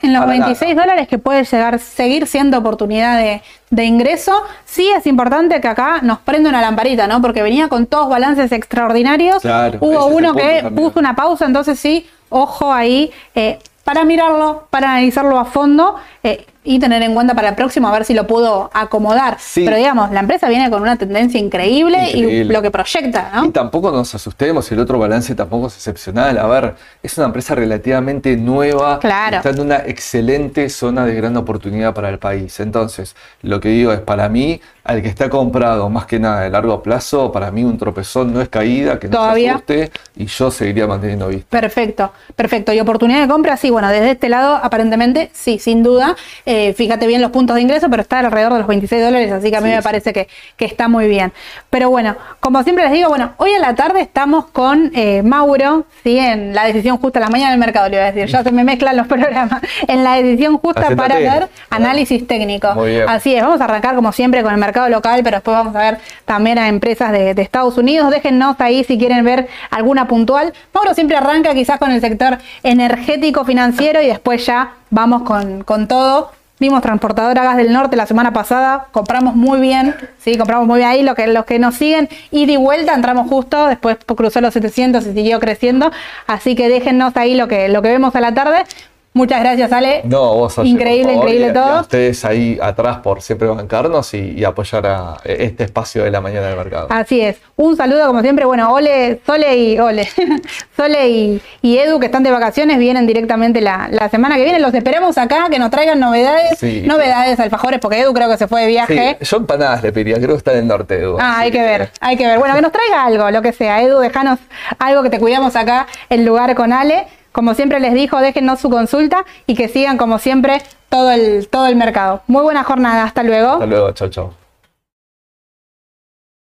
[0.02, 4.42] en los 26 dólares que puede llegar, seguir siendo oportunidad de, de, ingreso.
[4.64, 7.22] Sí es importante que acá nos prenda una lamparita, ¿no?
[7.22, 9.44] Porque venía con todos balances extraordinarios.
[9.80, 13.10] Hubo uno que puso una pausa, entonces sí, ojo ahí.
[13.34, 17.88] Eh, para mirarlo, para analizarlo a fondo eh, y tener en cuenta para el próximo
[17.88, 19.38] a ver si lo puedo acomodar.
[19.54, 23.46] Pero digamos, la empresa viene con una tendencia increíble, y lo que proyecta, ¿no?
[23.46, 26.38] Y tampoco nos asustemos, el otro balance tampoco es excepcional.
[26.38, 29.38] A ver, es una empresa relativamente nueva, claro.
[29.38, 32.60] está en una excelente zona de gran oportunidad para el país.
[32.60, 36.50] Entonces, lo que digo es, para mí, al que está comprado más que nada de
[36.50, 40.50] largo plazo, para mí un tropezón no es caída, que no se asuste y yo
[40.50, 41.48] seguiría manteniendo vista.
[41.48, 42.72] Perfecto, perfecto.
[42.72, 46.16] Y oportunidad de compra, sí, bueno, desde este lado aparentemente sí, sin duda.
[46.46, 49.50] Eh, fíjate bien los puntos de ingreso, pero está alrededor de los 26 dólares, así
[49.50, 50.28] que a mí me parece que,
[50.58, 51.32] está muy bien.
[51.68, 55.84] Pero bueno, como siempre les digo, bueno, hoy en la tarde estamos con eh, Mauro,
[56.04, 56.18] ¿sí?
[56.18, 58.62] En la decisión justa, la mañana del mercado, le voy a decir, ya se me
[58.64, 62.72] mezclan los programas, en la decisión justa para ver análisis técnico.
[62.74, 63.08] Muy bien.
[63.08, 65.78] Así es, vamos a arrancar como siempre con el mercado local, pero después vamos a
[65.78, 68.10] ver también a empresas de, de Estados Unidos.
[68.10, 70.52] Déjennos ahí si quieren ver alguna puntual.
[70.72, 75.88] Mauro siempre arranca quizás con el sector energético financiero y después ya vamos con, con
[75.88, 76.32] todo.
[76.60, 80.90] Vimos Transportadora Gas del Norte la semana pasada, compramos muy bien, sí, compramos muy bien
[80.90, 84.52] ahí, lo que, los que nos siguen, y de vuelta entramos justo, después cruzó los
[84.52, 85.90] 700 y siguió creciendo,
[86.26, 88.66] así que déjennos ahí lo que, lo que vemos a la tarde.
[89.12, 90.02] Muchas gracias, Ale.
[90.04, 91.64] No, vos Increíble, increíble todo.
[91.64, 96.46] a ustedes ahí atrás por siempre bancarnos y, apoyar a este espacio de la mañana
[96.46, 96.86] del mercado.
[96.90, 97.36] Así es.
[97.56, 98.44] Un saludo, como siempre.
[98.44, 100.08] Bueno, Ole, Sole y Ole.
[100.76, 104.60] Sole y, Edu, que están de vacaciones, vienen directamente la, semana que viene.
[104.60, 106.62] Los esperamos acá, que nos traigan novedades.
[106.84, 109.16] novedades, alfajores, porque Edu creo que se fue de viaje.
[109.20, 111.18] Sí, yo empanadas le pediría, creo que está en el norte, Edu.
[111.20, 112.38] Ah, hay que ver, hay que ver.
[112.38, 113.82] Bueno, que nos traiga algo, lo que sea.
[113.82, 114.38] Edu, déjanos
[114.78, 117.06] algo que te cuidamos acá, el lugar con Ale.
[117.32, 121.66] Como siempre les dijo, déjennos su consulta y que sigan como siempre todo el, todo
[121.66, 122.22] el mercado.
[122.26, 123.52] Muy buena jornada, hasta luego.
[123.52, 124.39] Hasta luego, chao, chao.